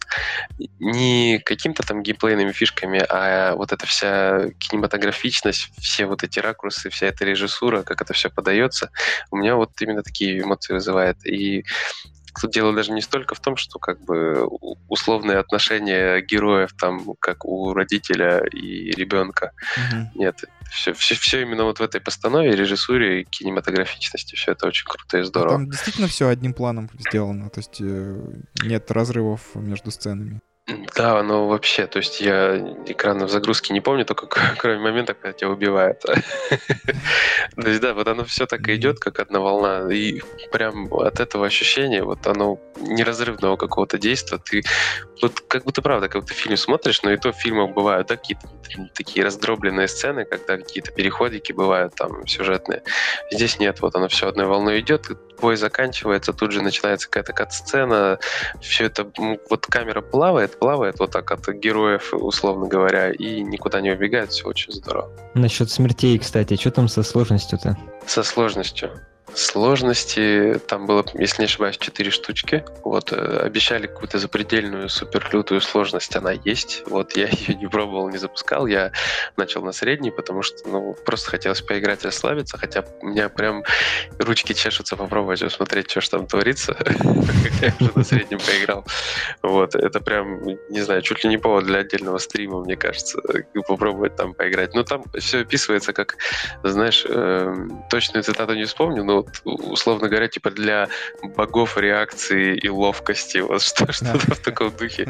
[0.80, 7.06] Не каким-то там геймплейными фишками, а вот эта вся кинематографичность, все вот эти ракурсы, вся
[7.06, 8.90] эта режиссура, как это все подается,
[9.30, 11.26] у меня вот именно такие эмоции вызывает.
[11.28, 11.64] И
[12.40, 14.48] тут дело даже не столько в том, что как бы
[14.88, 19.52] условные отношения героев там, как у родителя и ребенка.
[19.78, 20.06] Mm-hmm.
[20.16, 24.36] Нет, все, все, все именно вот в этой постанове, режиссуре и кинематографичности.
[24.36, 25.56] Все это очень круто и здорово.
[25.56, 28.22] там действительно все одним планом сделано, то есть э,
[28.64, 30.42] нет разрывов между сценами.
[30.96, 34.28] Да, ну вообще, то есть я экраны в загрузке не помню, только
[34.58, 36.00] кроме момента, когда тебя убивают.
[37.56, 41.20] То есть да, вот оно все так и идет, как одна волна, и прям от
[41.20, 44.64] этого ощущения, вот оно неразрывного какого-то действия, ты
[45.22, 48.48] вот как будто правда, как будто фильм смотришь, но и то в фильмах бывают какие-то
[48.94, 52.84] такие раздробленные сцены, когда какие-то переходики бывают там сюжетные.
[53.32, 55.08] Здесь нет, вот оно все одной волной идет,
[55.40, 58.20] бой заканчивается, тут же начинается какая-то кат-сцена,
[58.62, 59.12] все это,
[59.50, 64.48] вот камера плавает, плавает вот так от героев, условно говоря, и никуда не убегает, все
[64.48, 65.12] очень здорово.
[65.34, 67.78] Насчет смертей, кстати, что там со сложностью-то?
[68.06, 68.92] Со сложностью.
[69.36, 72.64] Сложности там было, если не ошибаюсь, 4 штучки.
[72.84, 76.84] Вот, э, обещали какую-то запредельную, суперлютую сложность, она есть.
[76.88, 78.68] Вот, я ее не пробовал, не запускал.
[78.68, 78.92] Я
[79.38, 83.64] начал на средний, потому что, ну, просто хотелось поиграть, расслабиться, хотя у меня прям
[84.20, 86.76] ручки чешутся попробовать посмотреть, что же там творится,
[87.62, 88.86] я уже на среднем поиграл.
[89.42, 93.22] Вот, это прям, не знаю, чуть ли не повод для отдельного стрима, мне кажется,
[93.68, 94.74] попробовать там поиграть.
[94.74, 96.18] Но там все описывается как,
[96.64, 100.90] знаешь, эм, точную цитату не вспомню, но вот, условно говоря, типа для
[101.36, 105.08] богов реакции и ловкости, вот что, что-то в таком духе.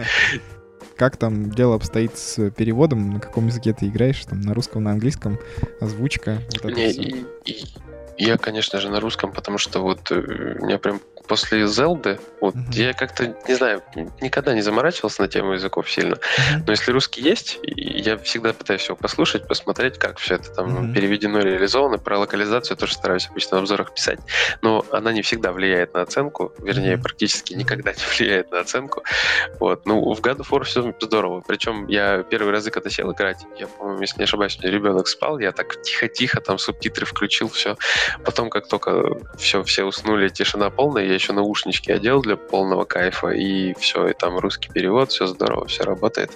[0.96, 3.12] Как там дело обстоит с переводом?
[3.12, 4.26] На каком языке ты играешь?
[4.26, 5.40] Там на русском, на английском?
[5.80, 6.42] Озвучка?
[6.62, 7.66] Вот Не, и, и,
[8.18, 12.74] я, конечно же, на русском, потому что вот э, меня прям после Зелды, вот mm-hmm.
[12.74, 13.84] я как-то, не знаю,
[14.20, 16.16] никогда не заморачивался на тему языков сильно.
[16.16, 16.64] Mm-hmm.
[16.66, 20.94] Но если русский есть, я всегда пытаюсь его послушать, посмотреть, как все это там mm-hmm.
[20.94, 22.00] переведено, реализовано.
[22.00, 24.20] Про локализацию тоже стараюсь обычно в обзорах писать.
[24.64, 27.04] Но она не всегда влияет на оценку, вернее, mm-hmm.
[27.04, 29.04] практически никогда не влияет на оценку.
[29.60, 29.86] Вот.
[29.86, 31.44] Ну, в God of War все здорово.
[31.48, 35.08] Причем я первый раз, когда сел играть, я, по-моему, если не ошибаюсь, у меня ребенок
[35.08, 37.78] спал, я так тихо-тихо там субтитры включил, все.
[38.26, 43.30] Потом, как только все, все уснули, тишина полная, я еще наушнички одел для полного кайфа,
[43.30, 46.32] и все, и там русский перевод, все здорово, все работает,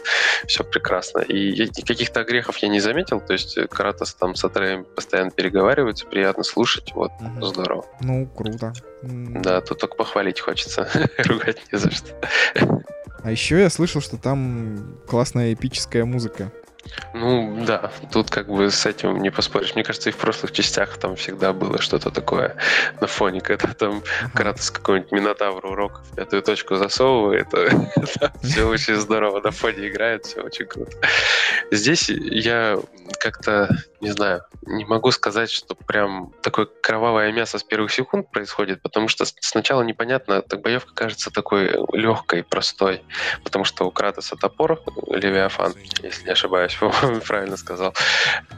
[0.46, 1.20] все прекрасно.
[1.20, 6.44] И каких-то огрехов я не заметил, то есть Кратос там с Атреем постоянно переговариваются, приятно
[6.44, 7.46] слушать, вот, угу.
[7.46, 7.86] здорово.
[8.02, 8.74] Ну, круто.
[9.02, 12.16] Да, тут только похвалить хочется, ругать не за что.
[13.24, 16.52] А еще я слышал, что там классная эпическая музыка.
[17.14, 19.76] Ну да, тут как бы с этим не поспоришь.
[19.76, 22.56] Мне кажется, и в прошлых частях там всегда было что-то такое
[23.02, 24.04] на фоне, когда там.
[24.34, 27.48] Кратос какой-нибудь Минотавр урок в пятую точку засовывает,
[28.44, 30.98] все очень здорово на фоне играет, все очень круто.
[31.72, 32.80] Здесь я
[33.20, 33.70] как-то,
[34.04, 39.08] не знаю, не могу сказать, что прям такое кровавое мясо с первых секунд происходит, потому
[39.08, 43.02] что сначала непонятно, так боевка кажется такой легкой, простой,
[43.44, 46.78] потому что у Кратоса топор, Левиафан, если не ошибаюсь,
[47.28, 47.94] правильно сказал.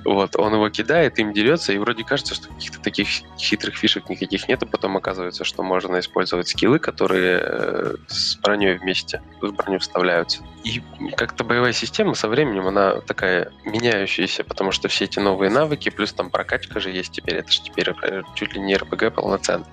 [0.04, 4.48] Вот, он его кидает, им дерется, и вроде кажется, что каких-то таких хитрых фишек никаких
[4.48, 9.78] нет, а потом оказывается, что можно использовать скиллы, которые э, с броней вместе в броню
[9.78, 10.42] вставляются.
[10.64, 10.82] И
[11.16, 16.14] как-то боевая система со временем, она такая меняющаяся, потому что все эти новые навыки, плюс
[16.14, 19.66] там прокачка же есть теперь, это же теперь э, чуть ли не РПГ полноценный,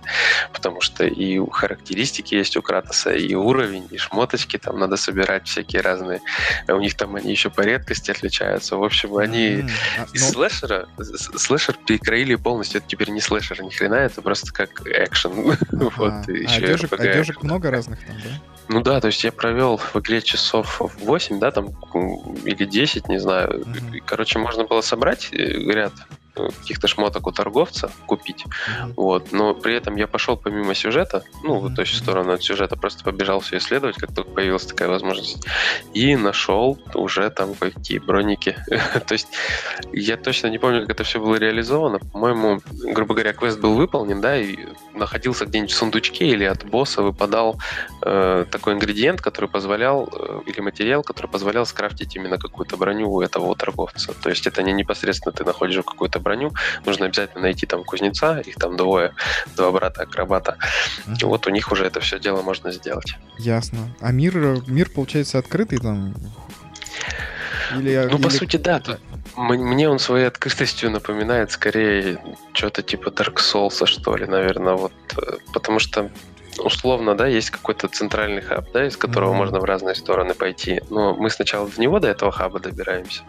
[0.52, 5.82] потому что и характеристики есть у Кратоса, и уровень, и шмоточки там надо собирать всякие
[5.82, 6.20] разные.
[6.68, 8.76] У них там они еще по редкости отличаются.
[8.76, 10.08] В общем, они mm-hmm.
[10.12, 10.32] из ну...
[10.32, 12.80] слэшера, слэшер перекроили полностью.
[12.80, 15.32] Это теперь не слэшер, ни хрена, это просто как экшен.
[15.32, 15.58] Ага.
[15.96, 18.40] вот, а одежек, одежек много разных там, да?
[18.68, 21.70] Ну да, то есть я провел в игре часов 8, да, там,
[22.44, 23.60] или 10, не знаю.
[23.60, 24.02] Mm-hmm.
[24.06, 25.92] Короче, можно было собрать э, ряд
[26.34, 28.44] каких-то шмоток у торговца купить.
[28.96, 29.32] Вот.
[29.32, 33.40] Но при этом я пошел помимо сюжета, ну, в той сторону от сюжета, просто побежал
[33.40, 35.46] все исследовать, как только появилась такая возможность.
[35.92, 38.56] И нашел уже там какие броники.
[39.06, 39.28] То есть
[39.92, 41.98] я точно не помню, как это все было реализовано.
[41.98, 44.56] По-моему, грубо говоря, квест был выполнен, да, и
[44.94, 47.60] находился где-нибудь в сундучке или от босса выпадал
[48.04, 53.20] э, такой ингредиент, который позволял, э, или материал, который позволял скрафтить именно какую-то броню у
[53.20, 54.12] этого торговца.
[54.22, 56.52] То есть это не непосредственно ты находишь какую-то броню,
[56.84, 59.12] нужно обязательно найти там кузнеца, их там двое,
[59.56, 60.56] два брата акробата.
[61.06, 61.16] Mm-hmm.
[61.20, 63.16] И вот у них уже это все дело можно сделать.
[63.38, 63.78] Ясно.
[64.00, 66.14] А мир, мир получается открытый там?
[67.78, 68.22] Или, ну, или...
[68.22, 68.80] по сути, да.
[68.80, 69.00] Тут,
[69.36, 72.18] мне он своей открытостью напоминает скорее
[72.52, 74.92] что-то типа Dark Souls, что ли, наверное, вот.
[75.16, 76.10] Э, потому что
[76.58, 79.36] условно, да, есть какой-то центральный хаб, да, из которого mm-hmm.
[79.36, 80.82] можно в разные стороны пойти.
[80.90, 83.22] Но мы сначала до него, до этого хаба добираемся.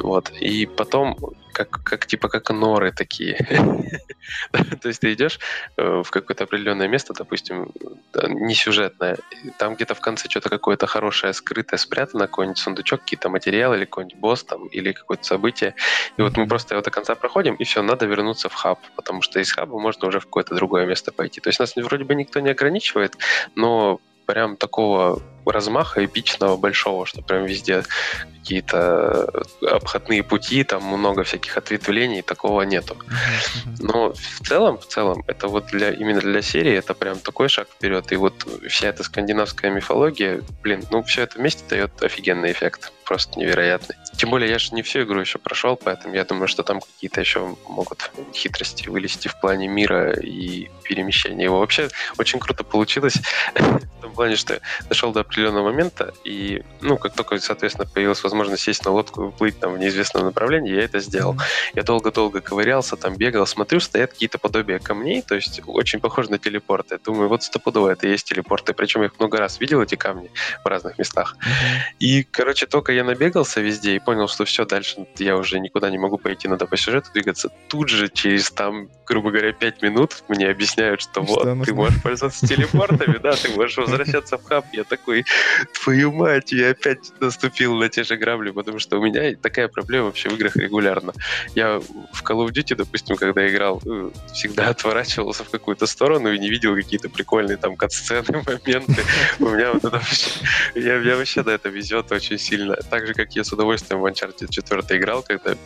[0.00, 0.30] Вот.
[0.40, 1.16] И потом
[1.58, 3.36] как, как типа как норы такие.
[4.52, 5.40] То есть ты идешь
[5.76, 7.72] э, в какое-то определенное место, допустим,
[8.28, 9.16] не сюжетное,
[9.58, 14.18] там где-то в конце что-то какое-то хорошее, скрытое, спрятано, какой-нибудь сундучок, какие-то материалы или какой-нибудь
[14.18, 15.74] босс там, или какое-то событие.
[16.16, 19.22] И вот мы просто его до конца проходим, и все, надо вернуться в хаб, потому
[19.22, 21.40] что из хаба можно уже в какое-то другое место пойти.
[21.40, 23.16] То есть нас вроде бы никто не ограничивает,
[23.54, 27.82] но прям такого размаха эпичного, большого, что прям везде
[28.48, 29.30] какие-то
[29.62, 32.96] обходные пути, там много всяких ответвлений, такого нету.
[33.78, 37.68] Но в целом, в целом, это вот для именно для серии это прям такой шаг
[37.68, 38.10] вперед.
[38.12, 43.38] И вот вся эта скандинавская мифология, блин, ну все это вместе дает офигенный эффект, просто
[43.38, 43.96] невероятный.
[44.16, 47.20] Тем более я же не всю игру еще прошел, поэтому я думаю, что там какие-то
[47.20, 51.60] еще могут хитрости вылезти в плане мира и перемещения его.
[51.60, 53.16] Вообще очень круто получилось
[53.54, 58.62] в том плане, что дошел до определенного момента, и, ну, как только, соответственно, появилась возможность
[58.62, 61.36] сесть на лодку и уплыть там в неизвестном направлении, я это сделал.
[61.74, 66.38] Я долго-долго ковырялся, там бегал, смотрю, стоят какие-то подобия камней, то есть очень похоже на
[66.38, 66.98] телепорты.
[67.04, 70.30] Думаю, вот стопудово это и есть телепорты, причем я их много раз видел, эти камни,
[70.64, 71.36] в разных местах.
[71.98, 75.98] И, короче, только я набегался везде и понял, что все, дальше я уже никуда не
[75.98, 77.50] могу пойти, надо по сюжету двигаться.
[77.68, 82.02] Тут же через там, грубо говоря, пять минут мне объясняют, что, что вот, ты можешь
[82.02, 84.66] пользоваться телепортами, да, ты можешь возвращаться в хаб.
[84.72, 85.24] Я такой,
[85.82, 90.06] твою мать, я опять наступил на те же грабли, потому что у меня такая проблема
[90.06, 91.12] вообще в играх регулярно.
[91.54, 96.38] Я в Call of Duty, допустим, когда играл, э, всегда отворачивался в какую-то сторону и
[96.38, 99.02] не видел какие-то прикольные там катсцены, моменты.
[99.38, 100.30] У меня вот это вообще...
[100.74, 102.76] Я, вообще на это везет очень сильно.
[102.76, 105.56] Так же, как я с удовольствием в Uncharted 4 играл, когда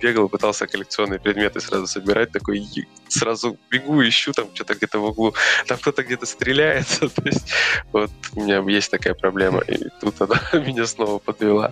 [0.00, 2.66] бегал, пытался коллекционные предметы сразу собирать, такой
[3.08, 5.34] сразу бегу, ищу там что-то где-то в углу,
[5.66, 7.08] там кто-то где-то стреляется.
[7.08, 7.52] То есть
[7.92, 11.70] вот у меня есть такая проблема, и тут она меня снова подвела.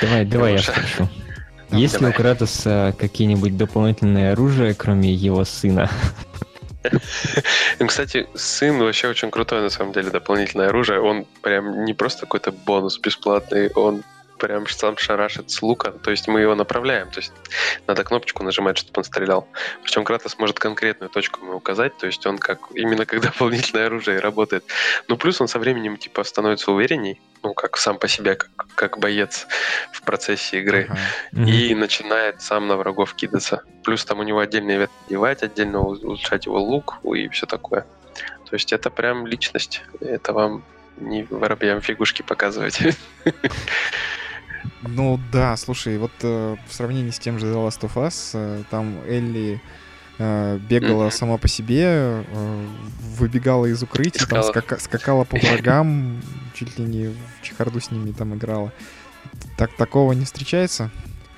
[0.00, 1.08] Давай, давай я спрошу.
[1.70, 5.90] Есть ли у Кратоса какие-нибудь дополнительные оружия, кроме его сына?
[7.80, 11.00] Ну, кстати, сын вообще очень крутой, на самом деле, дополнительное оружие.
[11.00, 14.04] Он прям не просто какой-то бонус бесплатный, он
[14.38, 15.92] прям сам шарашит с лука.
[15.92, 17.10] То есть мы его направляем.
[17.10, 17.32] То есть
[17.86, 19.48] надо кнопочку нажимать, чтобы он стрелял.
[19.82, 21.96] Причем Кратос может конкретную точку ему указать.
[21.98, 24.64] То есть он как именно как дополнительное оружие работает.
[25.08, 27.20] Ну, плюс он со временем типа становится уверенней.
[27.42, 29.46] Ну, как сам по себе, как, как боец
[29.92, 30.88] в процессе игры.
[31.32, 31.48] Uh-huh.
[31.48, 31.76] И mm-hmm.
[31.76, 33.62] начинает сам на врагов кидаться.
[33.84, 37.86] Плюс там у него отдельные ветки девать, отдельно улучшать его лук и все такое.
[38.48, 39.82] То есть это прям личность.
[40.00, 40.64] Это вам
[40.96, 42.80] не воробьям фигушки показывать.
[44.82, 48.62] Ну да, слушай, вот э, в сравнении с тем же The Last of Us, э,
[48.70, 49.60] там Элли
[50.18, 51.10] э, бегала mm-hmm.
[51.10, 52.66] сама по себе, э,
[53.18, 56.20] выбегала из укрытия, там скака- скакала по врагам,
[56.54, 58.72] чуть ли не в чехарду с ними там играла.
[59.56, 60.90] Так такого не встречается?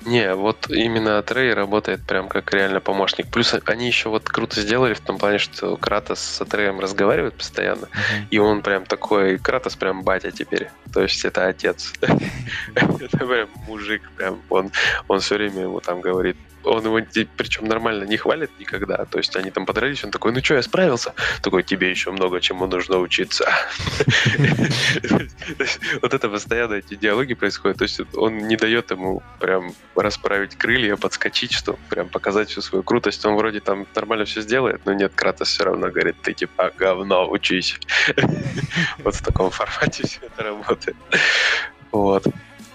[0.05, 3.27] Не, вот именно Трей работает прям как реально помощник.
[3.27, 7.85] Плюс они еще вот круто сделали в том плане, что Кратос с Атреем разговаривает постоянно,
[7.85, 8.27] uh-huh.
[8.31, 10.69] и он прям такой, Кратос прям батя теперь.
[10.93, 11.93] То есть это отец.
[12.75, 14.71] это прям мужик, прям он,
[15.07, 16.99] он все время ему там говорит, он его
[17.37, 19.05] причем нормально не хвалит никогда.
[19.05, 21.13] То есть они там подрались, он такой, ну что, я справился?
[21.41, 23.49] Такой, тебе еще много чему нужно учиться.
[26.01, 27.77] Вот это постоянно эти диалоги происходят.
[27.77, 32.83] То есть он не дает ему прям расправить крылья, подскочить, чтобы прям показать всю свою
[32.83, 33.25] крутость.
[33.25, 37.29] Он вроде там нормально все сделает, но нет, Кратос все равно говорит, ты типа говно,
[37.29, 37.79] учись.
[38.99, 40.97] Вот в таком формате все это работает.
[41.91, 42.25] Вот.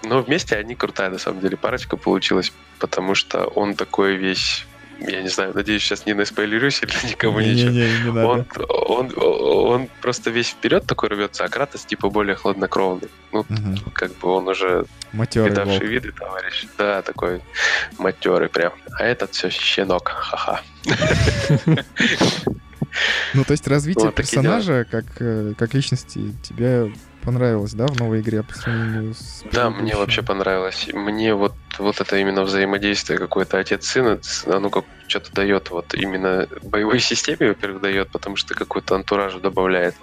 [0.05, 4.65] Но вместе они крутая, на самом деле, парочка получилась, потому что он такой весь
[4.99, 7.69] я не знаю, надеюсь, сейчас не наспойлерюсь или никому не, ничего.
[7.71, 8.23] Не, не, не.
[8.23, 13.09] Он, он, он просто весь вперед такой рвется, а Кратос типа более хладнокровный.
[13.31, 13.91] Ну, угу.
[13.93, 15.89] как бы он уже матерый видавший волк.
[15.89, 16.65] виды товарищ.
[16.77, 17.41] Да, такой
[17.97, 18.73] матерый прям.
[18.97, 20.61] А этот все щенок, ха-ха.
[23.33, 26.87] Ну, то есть развитие персонажа как, э, как личности тебя
[27.25, 29.43] понравилось, да, в новой игре по сравнению с...
[29.51, 30.87] Да, мне вообще понравилось.
[30.93, 36.99] Мне вот вот это именно взаимодействие какое-то отец-сын, оно как что-то дает, вот именно боевой
[36.99, 39.95] системе, во-первых, дает, потому что какой-то антураж добавляет.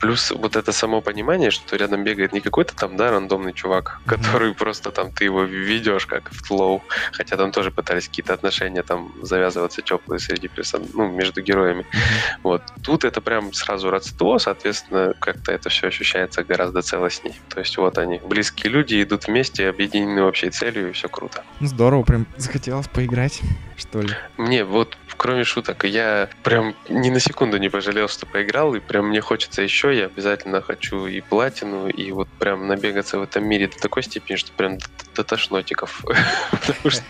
[0.00, 4.08] Плюс вот это само понимание, что рядом бегает не какой-то там, да, рандомный чувак, mm-hmm.
[4.08, 8.82] который просто там, ты его ведешь как в тлоу, хотя там тоже пытались какие-то отношения
[8.82, 11.82] там завязываться теплые среди персон, ну, между героями.
[11.82, 12.38] Mm-hmm.
[12.42, 12.62] Вот.
[12.82, 17.34] Тут это прям сразу родство, соответственно, как-то это все ощущается гораздо целостней.
[17.48, 21.44] То есть вот они, близкие люди, идут вместе, объединены общей целью, и все круто.
[21.60, 23.40] Здорово, прям захотелось поиграть,
[23.76, 24.10] что ли.
[24.36, 29.08] Мне вот, кроме шуток, я прям ни на секунду не пожалел, что поиграл, и прям
[29.08, 33.68] мне хочется еще, я обязательно хочу и платину, и вот прям набегаться в этом мире
[33.68, 36.04] до такой степени, что прям до, до тошнотиков.
[36.50, 37.04] Потому что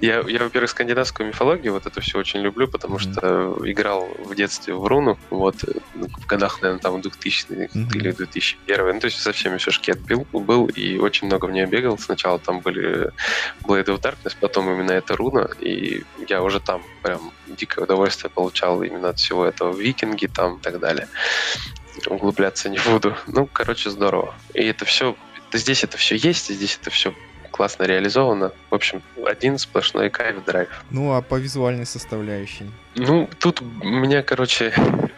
[0.00, 4.74] я, я, во-первых, скандинавскую мифологию вот это все очень люблю, потому что играл в детстве
[4.74, 5.56] в руну, вот,
[5.94, 7.46] в годах, наверное, там 2000
[7.94, 11.50] или 2001 ну, то есть со всеми все шкет был, был, и очень много в
[11.50, 11.98] нее бегал.
[11.98, 13.10] Сначала там были
[13.62, 18.82] Blade of Darkness, потом именно эта руна, и я уже там прям дикое удовольствие получал
[18.82, 19.74] именно от всего этого.
[19.74, 21.08] Викинги там и так далее.
[22.08, 23.16] Углубляться не буду.
[23.26, 24.34] Ну, короче, здорово.
[24.54, 25.16] И это все,
[25.52, 27.14] здесь это все есть, здесь это все
[27.50, 28.52] классно реализовано.
[28.70, 30.68] В общем, один сплошной кайф драйв.
[30.90, 32.70] Ну, а по визуальной составляющей?
[32.96, 34.72] Ну, тут у меня, короче,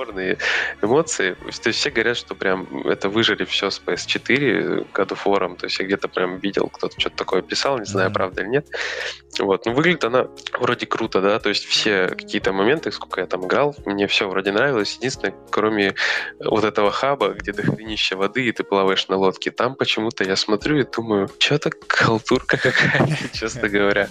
[0.00, 0.38] спорные
[0.82, 1.34] эмоции.
[1.34, 5.56] То есть все говорят, что прям это выжили все с PS4 God of War.
[5.56, 8.14] То есть я где-то прям видел, кто-то что-то такое писал, не знаю, mm-hmm.
[8.14, 8.66] правда или нет.
[9.38, 9.66] Вот.
[9.66, 10.28] Но выглядит она
[10.58, 14.52] вроде круто, да, то есть все какие-то моменты, сколько я там играл, мне все вроде
[14.52, 14.96] нравилось.
[14.96, 15.94] Единственное, кроме
[16.42, 20.78] вот этого хаба, где дохренища воды, и ты плаваешь на лодке, там почему-то я смотрю
[20.78, 24.08] и думаю, что-то халтурка какая-то, честно говоря.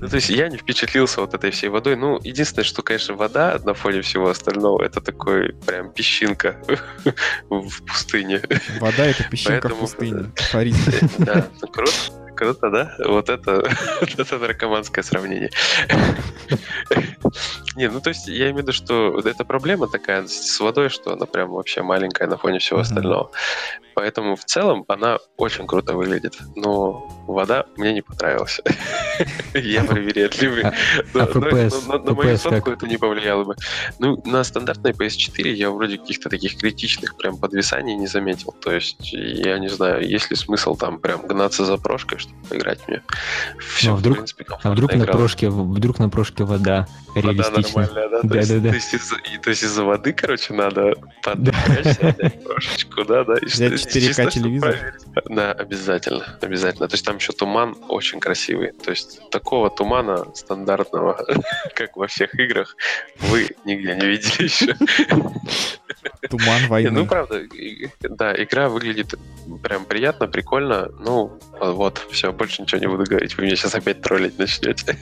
[0.00, 1.96] Ну, то есть я не впечатлился вот этой всей водой.
[1.96, 6.60] Ну, единственное, что, конечно, вода на фоне всего остального, это такой прям песчинка
[7.50, 8.42] в пустыне.
[8.80, 9.74] Вода— это песчинка Поэтому...
[9.74, 10.32] в пустыне.
[11.18, 11.92] Да, ну круто.
[12.36, 12.94] Круто, да?
[13.04, 13.68] Вот это,
[14.00, 15.50] это наркоманское сравнение.
[17.78, 21.12] Не, ну то есть я имею в виду, что эта проблема такая с водой, что
[21.12, 23.30] она прям вообще маленькая на фоне всего остального.
[23.94, 26.38] Поэтому в целом она очень круто выглядит.
[26.56, 28.60] Но вода мне не понравилась.
[29.54, 30.64] Я привередливый.
[31.14, 33.56] На мою сотку это не повлияло бы.
[33.98, 38.54] Ну, на стандартной PS4 я вроде каких-то таких критичных прям подвисаний не заметил.
[38.60, 42.86] То есть, я не знаю, есть ли смысл там прям гнаться за прошкой, чтобы поиграть
[42.88, 43.02] мне.
[43.58, 46.86] Все, в принципе, а вдруг на прошке, вдруг на прошке вода
[47.16, 47.67] реалистичная.
[47.74, 48.20] Нормальная, да?
[48.22, 49.08] да, то, есть, да, То, есть из,
[49.42, 53.34] то есть из-за воды, короче, надо поднапрячься, прошечку, да, да.
[53.34, 54.94] И 4К телевизор.
[55.28, 56.88] Да, обязательно, обязательно.
[56.88, 58.72] То есть там еще туман очень красивый.
[58.72, 61.24] То есть такого тумана стандартного,
[61.74, 62.76] как во всех играх,
[63.20, 64.76] вы нигде не видели еще.
[66.28, 66.90] Туман войны.
[66.90, 67.42] Ну, правда,
[68.00, 69.14] да, игра выглядит
[69.62, 70.88] прям приятно, прикольно.
[71.00, 73.36] Ну, вот, все, больше ничего не буду говорить.
[73.36, 74.96] Вы меня сейчас опять троллить начнете.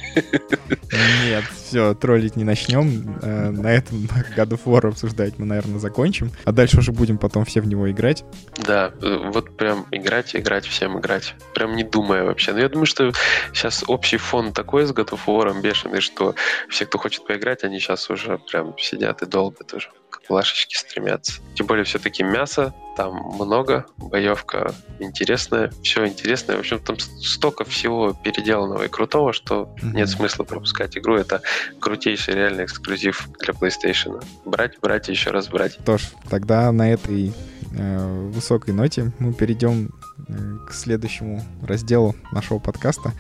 [1.24, 3.18] Нет, все, троллить не начнем.
[3.22, 6.30] Э, на этом God of War обсуждать мы, наверное, закончим.
[6.44, 8.24] А дальше уже будем потом все в него играть.
[8.64, 11.34] Да, э, вот прям играть, играть, всем играть.
[11.54, 12.52] Прям не думая вообще.
[12.52, 13.12] Но я думаю, что
[13.52, 16.34] сейчас общий фон такой с God of War бешеный, что
[16.68, 19.90] все, кто хочет поиграть, они сейчас уже прям сидят и долго тоже
[20.26, 21.05] плашечки стремятся.
[21.54, 26.56] Тем более все-таки мясо там много, боевка интересная, все интересное.
[26.56, 29.92] В общем, там столько всего переделанного и крутого, что mm-hmm.
[29.92, 31.16] нет смысла пропускать игру.
[31.16, 31.42] Это
[31.78, 34.24] крутейший реальный эксклюзив для PlayStation.
[34.44, 35.74] Брать, брать и еще раз брать.
[35.74, 37.34] Что ж, тогда на этой
[37.76, 39.90] э, высокой ноте мы перейдем
[40.28, 40.32] э,
[40.66, 43.12] к следующему разделу нашего подкаста.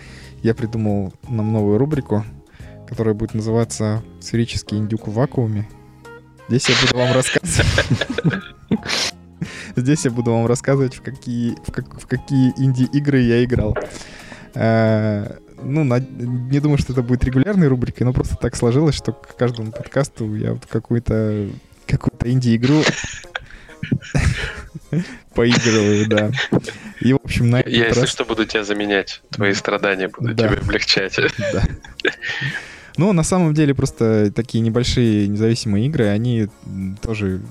[0.42, 2.24] Я придумал нам новую рубрику,
[2.88, 5.68] которая будет называться «Сферический индюк в вакууме».
[6.48, 8.44] Здесь я буду вам рассказывать...
[9.76, 13.76] Здесь я буду вам рассказывать, в какие, в как, в какие инди-игры я играл.
[14.54, 19.12] Э, ну, на, не думаю, что это будет регулярной рубрикой, но просто так сложилось, что
[19.12, 21.48] к каждому подкасту я вот какую-то
[21.86, 22.82] какую-то инди-игру
[25.34, 26.30] поигрываю, да.
[27.00, 29.22] И, в общем, на Я, если что, буду тебя заменять.
[29.30, 30.48] Твои страдания буду да.
[30.48, 31.18] тебе облегчать.
[31.52, 31.62] Да.
[32.96, 36.48] Ну, на самом деле, просто такие небольшие независимые игры, они
[37.02, 37.42] тоже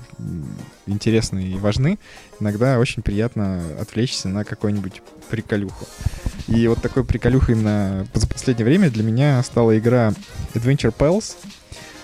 [0.86, 1.98] интересны и важны.
[2.40, 5.86] Иногда очень приятно отвлечься на какой-нибудь приколюху.
[6.48, 10.12] И вот такой приколюхой именно за последнее время для меня стала игра
[10.54, 11.36] Adventure Pals,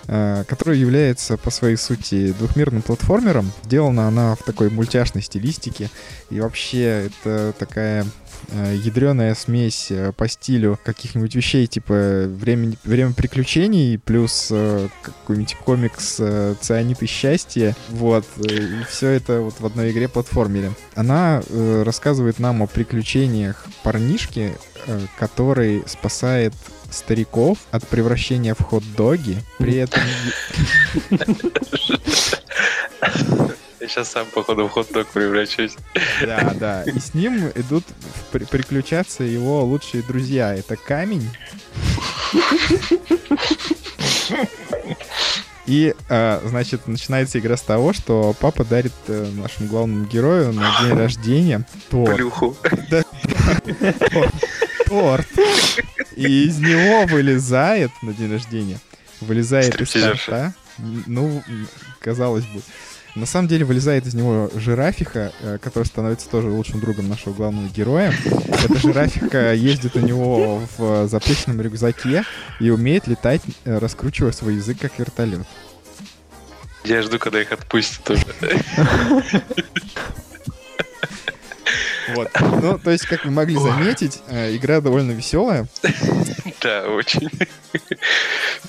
[0.06, 3.52] э, которая является по своей сути двухмерным платформером.
[3.64, 5.90] Сделана она в такой мультяшной стилистике.
[6.30, 8.04] И вообще это такая
[8.52, 16.16] ядреная смесь э, по стилю каких-нибудь вещей, типа время, время приключений, плюс э, какой-нибудь комикс
[16.18, 17.76] э, «Цианид и счастье».
[17.90, 18.24] Вот.
[18.38, 20.72] Э, и все это вот в одной игре платформере.
[20.94, 26.54] Она э, рассказывает нам о приключениях парнишки, э, который спасает
[26.90, 29.38] стариков от превращения в хот-доги.
[29.58, 30.02] При этом...
[33.82, 35.74] Я сейчас сам, походу, в хот-дог превращусь.
[36.20, 36.82] Да, да.
[36.84, 37.84] И с ним идут
[38.30, 40.54] при приключаться его лучшие друзья.
[40.54, 41.28] Это камень.
[45.66, 50.80] И, э, значит, начинается игра с того, что папа дарит э, нашему главному герою на
[50.80, 52.14] день рождения торт.
[52.14, 52.56] Плюху.
[52.88, 53.02] Да,
[54.86, 55.26] торт.
[56.14, 58.78] И из него вылезает на день рождения,
[59.20, 60.54] вылезает из торта.
[60.78, 61.42] Ну,
[61.98, 62.62] казалось бы.
[63.14, 67.68] На самом деле вылезает из него жирафиха, э, который становится тоже лучшим другом нашего главного
[67.68, 68.12] героя.
[68.24, 72.24] Эта жирафиха ездит у него в запрещенном рюкзаке
[72.58, 75.46] и умеет летать, э, раскручивая свой язык как вертолет.
[76.84, 78.26] Я жду, когда их отпустят уже.
[82.14, 82.28] Вот.
[82.40, 85.66] Ну, то есть, как вы могли заметить, э, игра довольно веселая.
[86.60, 87.28] Да, очень.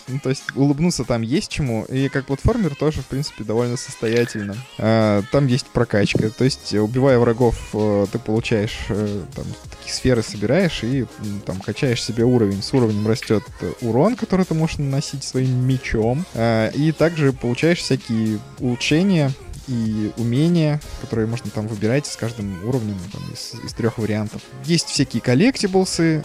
[0.07, 4.55] Ну, то есть, улыбнуться там есть чему, и как платформер тоже, в принципе, довольно состоятельно.
[4.77, 10.21] А, там есть прокачка, то есть, убивая врагов, э, ты получаешь э, там, такие сферы
[10.23, 11.05] собираешь и
[11.45, 12.61] там качаешь себе уровень.
[12.61, 13.43] С уровнем растет
[13.81, 16.25] урон, который ты можешь наносить своим мечом.
[16.33, 19.31] А, и также получаешь всякие улучшения,
[19.67, 24.41] и умения, которые можно там выбирать с каждым уровнем там, из, из трех вариантов.
[24.65, 26.23] Есть всякие коллектиблсы,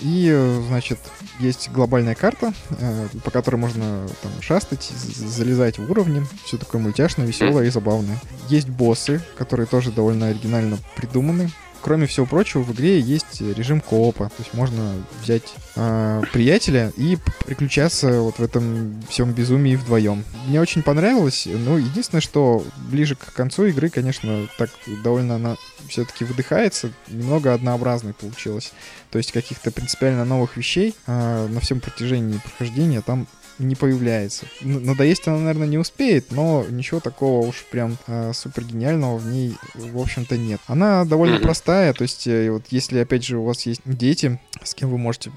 [0.00, 0.98] и, значит,
[1.38, 6.24] есть глобальная карта, э, по которой можно там шастать, залезать в уровни.
[6.44, 8.18] Все такое мультяшное, веселое и забавное.
[8.48, 11.50] Есть боссы, которые тоже довольно оригинально придуманы
[11.88, 14.26] кроме всего прочего, в игре есть режим коопа.
[14.26, 17.16] То есть можно взять э, приятеля и
[17.46, 20.22] приключаться вот в этом всем безумии вдвоем.
[20.48, 21.48] Мне очень понравилось.
[21.50, 24.68] Ну, единственное, что ближе к концу игры, конечно, так
[25.02, 25.56] довольно она
[25.88, 26.92] все-таки выдыхается.
[27.08, 28.72] Немного однообразной получилось.
[29.10, 33.26] То есть каких-то принципиально новых вещей э, на всем протяжении прохождения там
[33.58, 34.46] не появляется.
[34.60, 39.56] Надоесть она, наверное, не успеет, но ничего такого уж прям э, супер гениального в ней,
[39.74, 40.60] в общем-то, нет.
[40.66, 44.74] Она довольно простая, то есть э, вот если, опять же, у вас есть дети, с
[44.74, 45.30] кем вы можете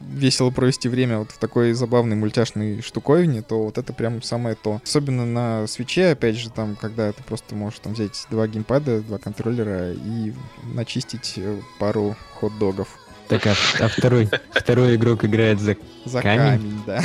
[0.00, 4.80] весело провести время вот в такой забавной мультяшной штуковине, то вот это прям самое то.
[4.84, 9.18] Особенно на свече, опять же, там, когда ты просто можешь там взять два геймпада, два
[9.18, 10.32] контроллера и
[10.74, 12.88] начистить э, пару хот-догов.
[13.28, 16.38] Так, а, а второй, второй игрок играет за, за камень?
[16.38, 17.02] камень да.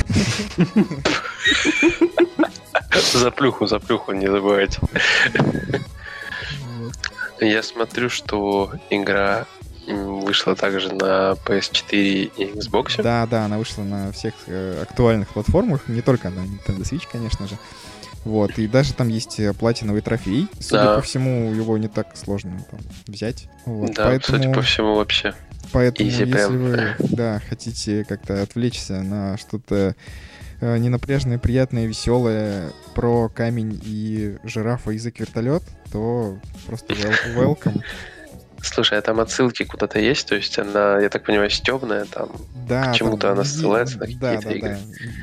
[3.14, 4.80] За плюху, за плюху, не забывайте.
[7.40, 9.46] Я смотрю, что игра
[9.88, 13.02] вышла также на PS4 и Xbox.
[13.02, 17.48] Да, да, она вышла на всех э, актуальных платформах, не только на Nintendo Switch, конечно
[17.48, 17.58] же.
[18.24, 20.48] Вот, и даже там есть э, платиновый трофей.
[20.60, 20.96] Судя да.
[20.96, 23.50] по всему, его не так сложно там, взять.
[23.66, 24.38] Вот, да, поэтому...
[24.38, 25.34] судя по всему, вообще.
[25.74, 29.96] Поэтому, Easy если вы да, хотите как-то отвлечься на что-то
[30.62, 36.94] э, ненапряжное, приятное, веселое про камень и жирафа язык вертолет, то просто
[37.36, 37.82] welcome.
[38.64, 40.28] Слушай, а там отсылки куда-то есть?
[40.28, 42.30] То есть она, я так понимаю, стебная, там
[42.68, 44.78] да, к чему-то она ссылается на какие-то да, игры?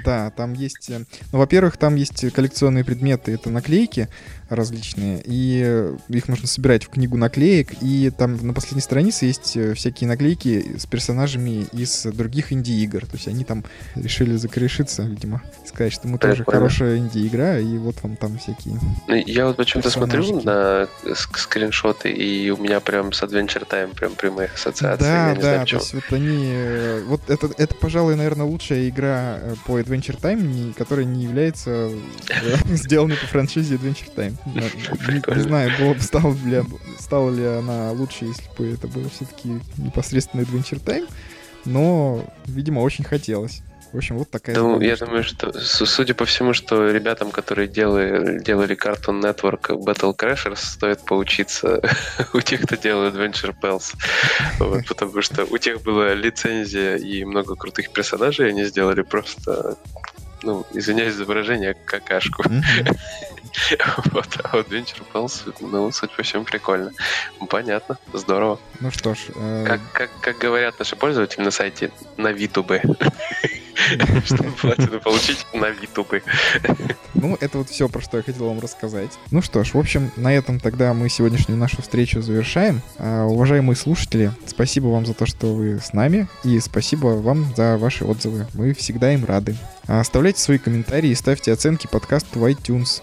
[0.04, 0.90] Да, да, там есть...
[0.90, 0.98] Э,
[1.32, 4.08] ну, во-первых, там есть коллекционные предметы, это наклейки,
[4.50, 9.56] различные, и э, их можно собирать в книгу наклеек, и там на последней странице есть
[9.56, 13.64] э, всякие наклейки с персонажами из других инди-игр, то есть они там
[13.94, 16.44] решили закрешиться, видимо, сказать, что мы Прикольно.
[16.44, 22.10] тоже хорошая инди-игра, и вот вам там всякие ну, Я вот почему-то смотрю на скриншоты,
[22.10, 25.04] и у меня прям с Adventure Time прям прямые ассоциации.
[25.04, 26.50] Да, да, знаю, то есть вот они...
[26.52, 31.90] Э, вот это, это, пожалуй, наверное, лучшая игра по Adventure Time, которая не является
[32.66, 34.36] сделанной по франшизе Adventure Time.
[35.36, 36.62] Не знаю, было бы стало ли,
[36.98, 41.08] стала ли она лучше, если бы это было все-таки непосредственно Adventure Time,
[41.64, 43.62] но, видимо, очень хотелось.
[43.92, 44.56] В общем, вот такая...
[44.56, 50.16] Ну, я думаю, что, судя по всему, что ребятам, которые делали, делали Cartoon Network Battle
[50.16, 51.80] Crashers, стоит поучиться
[52.32, 53.94] у тех, кто делал Adventure Pals.
[54.60, 59.76] Вот, потому что у тех была лицензия и много крутых персонажей, они сделали просто
[60.42, 62.44] ну, извиняюсь за выражение, какашку.
[64.12, 66.92] вот, а вот Venture Pulse, ну, суть по всему, прикольно.
[67.48, 68.58] Понятно, здорово.
[68.80, 69.18] Ну что ж...
[69.34, 69.78] Э...
[69.92, 72.82] Как говорят наши пользователи на сайте, на Витубе.
[74.24, 76.22] Чтобы платину получить на Витубе.
[77.14, 79.10] Ну, это вот все, про что я хотел вам рассказать.
[79.30, 82.80] Ну что ж, в общем, на этом тогда мы сегодняшнюю нашу встречу завершаем.
[82.98, 87.76] А, уважаемые слушатели, спасибо вам за то, что вы с нами, и спасибо вам за
[87.76, 88.46] ваши отзывы.
[88.54, 89.56] Мы всегда им рады.
[89.86, 93.02] А, оставляйте свои комментарии и ставьте оценки подкасту в iTunes.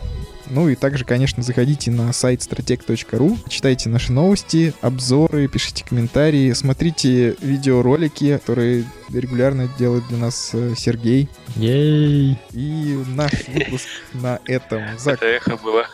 [0.49, 7.35] Ну и также, конечно, заходите на сайт strateg.ru, читайте наши новости, обзоры, пишите комментарии, смотрите
[7.41, 11.27] видеоролики, которые регулярно делает для нас э, Сергей.
[11.55, 12.39] Ей!
[12.53, 15.15] И наш выпуск на этом зак...
[15.15, 15.85] Это эхо было.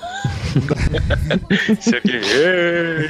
[1.81, 3.09] Сергей!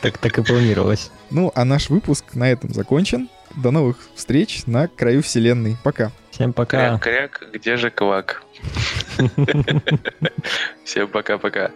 [0.00, 1.10] Так, так и планировалось.
[1.30, 3.28] Ну, а наш выпуск на этом закончен.
[3.56, 5.76] До новых встреч на краю вселенной.
[5.82, 6.10] Пока.
[6.38, 6.96] Всем пока.
[6.98, 8.44] Кряк-кряк, где же квак?
[10.84, 11.72] Всем пока-пока.